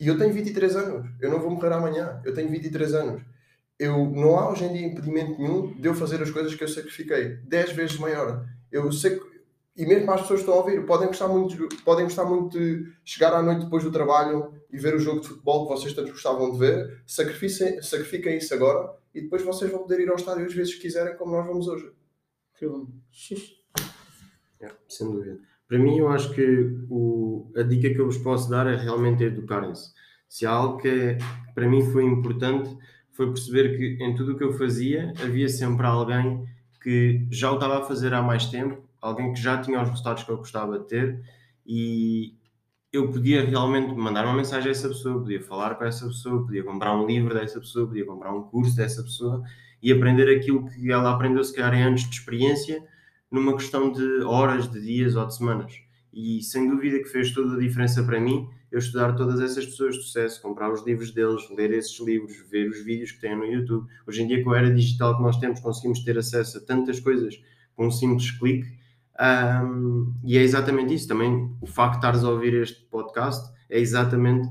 E 0.00 0.08
eu 0.08 0.18
tenho 0.18 0.34
23 0.34 0.74
anos, 0.74 1.08
eu 1.20 1.30
não 1.30 1.38
vou 1.38 1.52
morrer 1.52 1.72
amanhã, 1.72 2.20
eu 2.24 2.34
tenho 2.34 2.50
23 2.50 2.94
anos. 2.94 3.22
Eu, 3.78 4.04
não 4.04 4.36
há 4.36 4.50
hoje 4.50 4.64
em 4.64 4.72
dia 4.72 4.86
impedimento 4.86 5.38
nenhum 5.38 5.80
de 5.80 5.86
eu 5.86 5.94
fazer 5.94 6.20
as 6.20 6.30
coisas 6.30 6.56
que 6.56 6.64
eu 6.64 6.68
sacrifiquei, 6.68 7.36
10 7.44 7.72
vezes 7.72 7.98
maior. 7.98 8.44
Eu 8.72 8.90
sei 8.90 9.20
e 9.76 9.84
mesmo 9.84 10.10
as 10.12 10.20
pessoas 10.20 10.40
que 10.40 10.48
estão 10.48 10.54
a 10.54 10.64
ouvir, 10.64 10.86
podem 10.86 11.08
gostar 11.08 11.26
muito, 11.26 11.68
podem 11.84 12.04
gostar 12.04 12.24
muito 12.24 12.56
de 12.56 12.92
chegar 13.04 13.32
à 13.34 13.42
noite 13.42 13.64
depois 13.64 13.82
do 13.82 13.90
trabalho 13.90 14.52
e 14.70 14.78
ver 14.78 14.94
o 14.94 14.98
jogo 15.00 15.20
de 15.20 15.28
futebol 15.28 15.66
que 15.66 15.74
vocês 15.74 15.92
tanto 15.92 16.12
gostavam 16.12 16.52
de 16.52 16.58
ver, 16.58 17.02
sacrifiquem, 17.06 17.82
sacrifiquem 17.82 18.36
isso 18.36 18.54
agora 18.54 18.94
e 19.12 19.22
depois 19.22 19.42
vocês 19.42 19.70
vão 19.70 19.80
poder 19.80 20.00
ir 20.00 20.08
ao 20.08 20.16
estádio 20.16 20.46
às 20.46 20.54
vezes 20.54 20.74
que 20.74 20.82
quiserem, 20.82 21.16
como 21.16 21.32
nós 21.32 21.46
vamos 21.46 21.66
hoje. 21.66 21.90
É, 24.60 24.70
sem 24.88 25.10
dúvida. 25.10 25.38
Para 25.66 25.78
mim, 25.78 25.98
eu 25.98 26.08
acho 26.08 26.32
que 26.32 26.78
o, 26.88 27.50
a 27.56 27.62
dica 27.62 27.92
que 27.92 28.00
eu 28.00 28.06
vos 28.06 28.18
posso 28.18 28.48
dar 28.48 28.66
é 28.66 28.76
realmente 28.76 29.24
educarem-se. 29.24 29.92
Se 30.28 30.46
há 30.46 30.50
algo 30.50 30.78
que 30.78 30.88
é, 30.88 31.18
para 31.54 31.68
mim 31.68 31.82
foi 31.90 32.04
importante, 32.04 32.76
foi 33.12 33.26
perceber 33.26 33.76
que 33.76 34.04
em 34.04 34.14
tudo 34.14 34.32
o 34.32 34.36
que 34.36 34.44
eu 34.44 34.52
fazia 34.52 35.12
havia 35.22 35.48
sempre 35.48 35.86
alguém 35.86 36.46
que 36.82 37.26
já 37.30 37.50
o 37.50 37.54
estava 37.54 37.78
a 37.78 37.82
fazer 37.82 38.12
há 38.12 38.20
mais 38.20 38.46
tempo, 38.46 38.83
alguém 39.04 39.32
que 39.32 39.40
já 39.40 39.58
tinha 39.60 39.82
os 39.82 39.88
resultados 39.88 40.22
que 40.22 40.30
eu 40.30 40.38
gostava 40.38 40.78
de 40.78 40.88
ter 40.88 41.22
e 41.66 42.34
eu 42.92 43.10
podia 43.10 43.44
realmente 43.44 43.92
mandar 43.94 44.24
uma 44.24 44.34
mensagem 44.34 44.68
a 44.68 44.70
essa 44.70 44.88
pessoa, 44.88 45.20
podia 45.20 45.42
falar 45.42 45.74
com 45.74 45.84
essa 45.84 46.06
pessoa, 46.06 46.44
podia 46.44 46.62
comprar 46.62 46.96
um 46.96 47.06
livro 47.06 47.34
dessa 47.34 47.60
pessoa, 47.60 47.86
podia 47.86 48.06
comprar 48.06 48.32
um 48.32 48.42
curso 48.44 48.76
dessa 48.76 49.02
pessoa 49.02 49.42
e 49.82 49.92
aprender 49.92 50.34
aquilo 50.34 50.66
que 50.70 50.90
ela 50.90 51.12
aprendeu, 51.12 51.42
se 51.44 51.54
calhar, 51.54 51.74
em 51.74 51.82
anos 51.82 52.02
de 52.02 52.14
experiência, 52.14 52.82
numa 53.30 53.54
questão 53.54 53.92
de 53.92 54.22
horas, 54.22 54.70
de 54.70 54.80
dias 54.80 55.16
ou 55.16 55.26
de 55.26 55.36
semanas. 55.36 55.72
E 56.12 56.40
sem 56.42 56.68
dúvida 56.70 56.98
que 57.00 57.08
fez 57.08 57.32
toda 57.32 57.56
a 57.56 57.58
diferença 57.58 58.02
para 58.04 58.20
mim 58.20 58.48
eu 58.70 58.78
estudar 58.78 59.14
todas 59.14 59.40
essas 59.40 59.66
pessoas 59.66 59.96
de 59.96 60.02
sucesso, 60.02 60.40
comprar 60.40 60.72
os 60.72 60.84
livros 60.84 61.12
deles, 61.12 61.48
ler 61.50 61.72
esses 61.72 61.98
livros, 62.00 62.36
ver 62.50 62.68
os 62.68 62.84
vídeos 62.84 63.12
que 63.12 63.20
têm 63.20 63.36
no 63.36 63.44
YouTube. 63.44 63.86
Hoje 64.06 64.22
em 64.22 64.26
dia, 64.26 64.42
com 64.42 64.50
a 64.50 64.58
era 64.58 64.74
digital 64.74 65.16
que 65.16 65.22
nós 65.22 65.36
temos, 65.36 65.60
conseguimos 65.60 66.00
ter 66.02 66.18
acesso 66.18 66.58
a 66.58 66.60
tantas 66.60 66.98
coisas 66.98 67.40
com 67.76 67.86
um 67.86 67.90
simples 67.90 68.30
clique. 68.32 68.83
Um, 69.20 70.14
e 70.24 70.36
é 70.36 70.42
exatamente 70.42 70.94
isso. 70.94 71.08
Também 71.08 71.54
o 71.60 71.66
facto 71.66 71.92
de 71.92 71.98
estares 71.98 72.24
a 72.24 72.30
ouvir 72.30 72.54
este 72.54 72.82
podcast 72.84 73.52
é 73.68 73.78
exatamente 73.78 74.48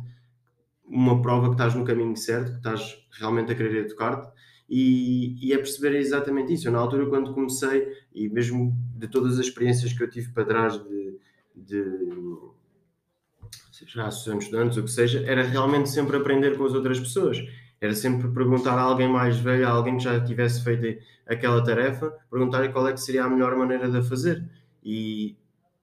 uma 0.86 1.22
prova 1.22 1.48
que 1.48 1.54
estás 1.54 1.76
no 1.76 1.86
caminho 1.86 2.16
certo, 2.16 2.52
que 2.52 2.58
estás 2.58 2.98
realmente 3.12 3.52
a 3.52 3.56
querer 3.56 3.86
educar-te. 3.86 4.32
E, 4.70 5.38
e, 5.46 5.54
é 5.54 5.58
perceber 5.58 5.96
exatamente 5.98 6.54
isso. 6.54 6.68
Eu, 6.68 6.72
na 6.72 6.80
altura, 6.80 7.06
quando 7.08 7.34
comecei, 7.34 7.88
e 8.14 8.30
mesmo 8.30 8.76
de 8.96 9.08
todas 9.08 9.38
as 9.38 9.46
experiências 9.46 9.94
que 9.94 10.02
eu 10.02 10.10
tive 10.10 10.30
para 10.32 10.46
trás 10.46 10.82
de, 10.82 11.18
de 11.56 11.84
seja 13.72 14.06
associação 14.06 14.38
de 14.38 14.46
estudantes, 14.46 14.78
o 14.78 14.84
que 14.84 14.92
seja, 14.92 15.24
era 15.26 15.44
realmente 15.44 15.90
sempre 15.90 16.18
aprender 16.18 16.58
com 16.58 16.66
as 16.66 16.74
outras 16.74 17.00
pessoas. 17.00 17.38
Era 17.84 17.94
sempre 17.94 18.30
perguntar 18.30 18.78
a 18.80 18.82
alguém 18.82 19.10
mais 19.10 19.38
velho, 19.38 19.68
a 19.68 19.72
alguém 19.72 19.98
que 19.98 20.04
já 20.06 20.18
tivesse 20.24 20.64
feito 20.64 21.04
aquela 21.28 21.62
tarefa, 21.62 22.14
perguntar 22.32 22.66
qual 22.72 22.88
é 22.88 22.94
que 22.94 23.02
seria 23.02 23.26
a 23.26 23.30
melhor 23.30 23.58
maneira 23.58 23.92
de 23.92 23.98
a 23.98 24.02
fazer. 24.02 24.50
E 24.82 25.36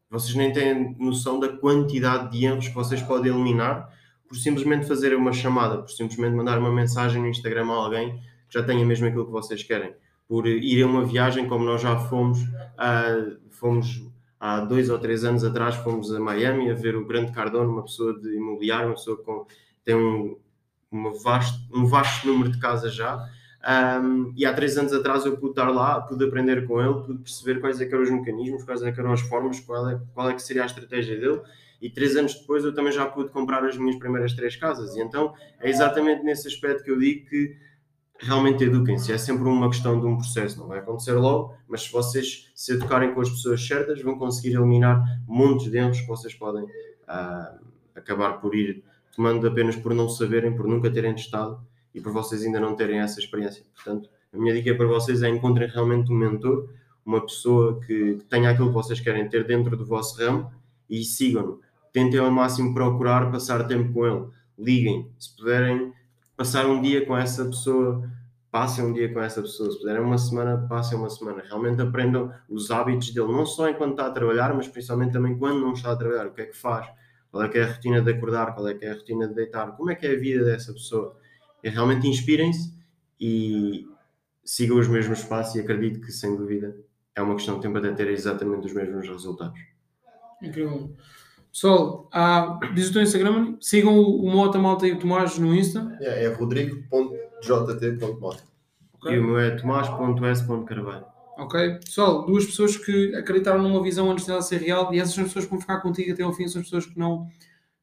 vocês 0.08 0.34
nem 0.34 0.50
têm 0.50 0.96
noção 0.98 1.38
da 1.38 1.50
quantidade 1.50 2.32
de 2.32 2.46
erros 2.46 2.68
que 2.68 2.74
vocês 2.74 3.02
podem 3.02 3.30
eliminar 3.30 3.94
por 4.26 4.34
simplesmente 4.34 4.88
fazer 4.88 5.14
uma 5.14 5.30
chamada, 5.30 5.76
por 5.76 5.90
simplesmente 5.90 6.34
mandar 6.34 6.58
uma 6.58 6.72
mensagem 6.72 7.20
no 7.20 7.28
Instagram 7.28 7.66
a 7.66 7.74
alguém 7.74 8.18
que 8.48 8.58
já 8.58 8.62
tenha 8.62 8.86
mesmo 8.86 9.06
aquilo 9.06 9.26
que 9.26 9.32
vocês 9.32 9.62
querem. 9.62 9.92
Por 10.26 10.46
ir 10.46 10.82
a 10.82 10.86
uma 10.86 11.04
viagem 11.04 11.46
como 11.46 11.66
nós 11.66 11.82
já 11.82 11.98
fomos, 11.98 12.40
uh, 12.40 13.36
fomos 13.50 14.08
há 14.38 14.60
dois 14.60 14.88
ou 14.88 14.98
três 14.98 15.22
anos 15.22 15.44
atrás 15.44 15.74
fomos 15.76 16.14
a 16.14 16.18
Miami 16.18 16.70
a 16.70 16.74
ver 16.74 16.96
o 16.96 17.04
Grande 17.04 17.30
Cardone, 17.30 17.70
uma 17.70 17.82
pessoa 17.82 18.18
de 18.18 18.36
imobiliário, 18.36 18.86
uma 18.86 18.94
pessoa 18.94 19.18
com 19.18 19.44
tem 19.84 19.94
um, 19.94 20.38
uma 20.90 21.12
vasto, 21.22 21.58
um 21.72 21.86
vasto 21.86 22.26
número 22.26 22.50
de 22.50 22.58
casas 22.58 22.94
já. 22.94 23.28
Um, 23.62 24.32
e 24.36 24.46
há 24.46 24.54
três 24.54 24.78
anos 24.78 24.92
atrás 24.92 25.26
eu 25.26 25.36
pude 25.36 25.52
estar 25.52 25.68
lá, 25.68 26.00
pude 26.00 26.24
aprender 26.24 26.66
com 26.66 26.80
ele, 26.80 26.94
pude 27.04 27.22
perceber 27.22 27.60
quais 27.60 27.80
é 27.80 27.86
eram 27.86 28.02
os 28.02 28.10
mecanismos, 28.10 28.64
quais 28.64 28.82
é 28.82 28.88
eram 28.88 29.12
as 29.12 29.20
formas, 29.20 29.60
qual 29.60 29.88
é, 29.88 30.00
qual 30.14 30.30
é 30.30 30.34
que 30.34 30.42
seria 30.42 30.62
a 30.62 30.66
estratégia 30.66 31.18
dele. 31.18 31.40
E 31.80 31.90
três 31.90 32.16
anos 32.16 32.34
depois 32.34 32.64
eu 32.64 32.74
também 32.74 32.92
já 32.92 33.06
pude 33.06 33.30
comprar 33.30 33.64
as 33.64 33.76
minhas 33.76 33.96
primeiras 33.96 34.34
três 34.34 34.56
casas. 34.56 34.96
E 34.96 35.00
então 35.00 35.34
é 35.60 35.68
exatamente 35.68 36.22
nesse 36.22 36.48
aspecto 36.48 36.82
que 36.82 36.90
eu 36.90 36.98
digo 36.98 37.28
que 37.28 37.56
realmente 38.18 38.64
eduquem-se. 38.64 39.12
É 39.12 39.18
sempre 39.18 39.44
uma 39.44 39.68
questão 39.68 39.98
de 40.00 40.06
um 40.06 40.16
processo, 40.16 40.58
não 40.58 40.68
vai 40.68 40.78
acontecer 40.78 41.12
logo, 41.12 41.54
mas 41.68 41.82
se 41.82 41.92
vocês 41.92 42.50
se 42.54 42.72
educarem 42.72 43.14
com 43.14 43.20
as 43.20 43.30
pessoas 43.30 43.66
certas, 43.66 44.02
vão 44.02 44.18
conseguir 44.18 44.54
eliminar 44.56 45.02
montes 45.26 45.70
de 45.70 46.00
que 46.02 46.06
vocês 46.06 46.34
podem 46.34 46.64
uh, 46.64 47.60
acabar 47.94 48.40
por 48.40 48.54
ir 48.54 48.84
tomando 49.20 49.46
apenas 49.46 49.76
por 49.76 49.92
não 49.92 50.08
saberem, 50.08 50.56
por 50.56 50.66
nunca 50.66 50.90
terem 50.90 51.14
testado 51.14 51.60
e 51.94 52.00
por 52.00 52.10
vocês 52.10 52.42
ainda 52.42 52.58
não 52.58 52.74
terem 52.74 53.00
essa 53.00 53.20
experiência. 53.20 53.62
Portanto, 53.74 54.08
a 54.32 54.38
minha 54.38 54.54
dica 54.54 54.74
para 54.74 54.86
vocês 54.86 55.22
é 55.22 55.28
encontrem 55.28 55.68
realmente 55.68 56.10
um 56.10 56.16
mentor, 56.16 56.70
uma 57.04 57.20
pessoa 57.20 57.78
que 57.82 58.16
tenha 58.30 58.48
aquilo 58.48 58.68
que 58.68 58.74
vocês 58.74 58.98
querem 58.98 59.28
ter 59.28 59.46
dentro 59.46 59.76
do 59.76 59.84
vosso 59.84 60.18
ramo 60.18 60.50
e 60.88 61.04
sigam-no. 61.04 61.60
Tentem 61.92 62.18
ao 62.18 62.30
máximo 62.30 62.72
procurar 62.72 63.30
passar 63.30 63.66
tempo 63.66 63.92
com 63.92 64.06
ele. 64.06 64.26
Liguem, 64.58 65.12
se 65.18 65.36
puderem 65.36 65.92
passar 66.34 66.64
um 66.64 66.80
dia 66.80 67.04
com 67.04 67.14
essa 67.14 67.44
pessoa, 67.44 68.08
passem 68.50 68.82
um 68.82 68.90
dia 68.90 69.12
com 69.12 69.20
essa 69.20 69.42
pessoa. 69.42 69.70
Se 69.70 69.80
puderem 69.80 70.00
uma 70.00 70.16
semana, 70.16 70.66
passem 70.66 70.96
uma 70.96 71.10
semana. 71.10 71.42
Realmente 71.46 71.82
aprendam 71.82 72.32
os 72.48 72.70
hábitos 72.70 73.10
dele, 73.10 73.30
não 73.30 73.44
só 73.44 73.68
enquanto 73.68 73.90
está 73.90 74.06
a 74.06 74.10
trabalhar, 74.10 74.54
mas 74.54 74.66
principalmente 74.66 75.12
também 75.12 75.36
quando 75.36 75.60
não 75.60 75.74
está 75.74 75.92
a 75.92 75.96
trabalhar. 75.96 76.28
O 76.28 76.32
que 76.32 76.40
é 76.40 76.46
que 76.46 76.56
faz? 76.56 76.88
Qual 77.30 77.42
é 77.42 77.48
que 77.48 77.58
é 77.58 77.62
a 77.62 77.72
rotina 77.72 78.00
de 78.00 78.10
acordar? 78.10 78.54
Qual 78.54 78.66
é 78.68 78.74
que 78.74 78.84
é 78.84 78.90
a 78.90 78.94
rotina 78.94 79.28
de 79.28 79.34
deitar? 79.34 79.76
Como 79.76 79.90
é 79.90 79.94
que 79.94 80.06
é 80.06 80.12
a 80.12 80.18
vida 80.18 80.44
dessa 80.44 80.72
pessoa? 80.72 81.16
E 81.62 81.68
realmente 81.68 82.08
inspirem-se 82.08 82.74
e 83.20 83.86
sigam 84.44 84.78
os 84.78 84.88
mesmos 84.88 85.22
passos 85.22 85.54
e 85.54 85.60
acredito 85.60 86.00
que, 86.00 86.10
sem 86.10 86.36
dúvida, 86.36 86.76
é 87.14 87.22
uma 87.22 87.34
questão 87.34 87.56
de 87.56 87.62
tempo 87.62 87.78
até 87.78 87.92
ter 87.92 88.08
exatamente 88.08 88.66
os 88.66 88.72
mesmos 88.72 89.08
resultados. 89.08 89.60
Incrível. 90.42 90.96
Pessoal, 91.52 92.08
ah, 92.12 92.58
diz 92.74 92.90
o 92.90 92.92
teu 92.92 93.02
Instagram, 93.02 93.56
sigam 93.60 93.98
o, 93.98 94.24
o 94.24 94.30
Mota 94.30 94.58
Malta 94.58 94.86
e 94.86 94.92
o 94.92 94.98
Tomás 94.98 95.38
no 95.38 95.54
Insta. 95.54 95.96
É, 96.00 96.24
é 96.24 96.28
rodrigo.jt.mota. 96.28 98.42
Okay. 98.94 99.14
E 99.14 99.18
o 99.18 99.24
meu 99.24 99.38
é 99.38 99.50
tomás.s.carvalho. 99.50 101.09
Ok? 101.40 101.78
Pessoal, 101.84 102.26
duas 102.26 102.44
pessoas 102.44 102.76
que 102.76 103.14
acreditaram 103.14 103.62
numa 103.62 103.82
visão 103.82 104.10
antes 104.10 104.26
dela 104.26 104.42
ser 104.42 104.58
real 104.58 104.92
e 104.92 105.00
essas 105.00 105.14
são 105.14 105.24
as 105.24 105.30
pessoas 105.30 105.46
que 105.46 105.50
vão 105.50 105.60
ficar 105.60 105.80
contigo 105.80 106.12
até 106.12 106.22
ao 106.22 106.32
fim, 106.34 106.46
são 106.46 106.60
as 106.60 106.66
pessoas 106.66 106.84
que 106.84 106.98
não, 106.98 107.26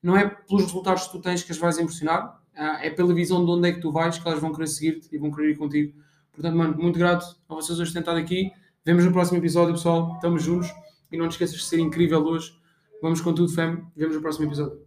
não 0.02 0.16
é 0.16 0.28
pelos 0.28 0.66
resultados 0.66 1.08
que 1.08 1.12
tu 1.12 1.20
tens 1.20 1.42
que 1.42 1.52
as 1.52 1.58
vais 1.58 1.80
impressionar, 1.80 2.40
ah, 2.56 2.80
é 2.84 2.92
pela 2.92 3.14
visão 3.16 3.44
de 3.44 3.50
onde 3.50 3.70
é 3.70 3.72
que 3.72 3.82
tu 3.82 3.92
vais 3.92 4.18
que 4.18 4.28
elas 4.28 4.40
vão 4.40 4.54
querer 4.54 4.68
seguir-te 4.68 5.10
e 5.12 5.18
vão 5.18 5.32
querer 5.32 5.52
ir 5.52 5.58
contigo. 5.58 5.94
Portanto, 6.32 6.56
mano, 6.56 6.78
muito 6.78 7.00
grato 7.00 7.26
a 7.50 7.56
vocês 7.56 7.80
hoje 7.80 7.98
estado 7.98 8.18
aqui. 8.18 8.52
Vemos 8.86 9.04
no 9.04 9.12
próximo 9.12 9.40
episódio, 9.40 9.74
pessoal. 9.74 10.14
Estamos 10.16 10.44
juntos. 10.44 10.70
E 11.12 11.18
não 11.18 11.28
te 11.28 11.32
esqueças 11.32 11.58
de 11.58 11.64
ser 11.64 11.80
incrível 11.80 12.24
hoje. 12.24 12.54
Vamos 13.02 13.22
com 13.22 13.34
tudo, 13.34 13.52
fam. 13.52 13.82
Vemos 13.96 14.16
no 14.16 14.22
próximo 14.22 14.46
episódio. 14.46 14.87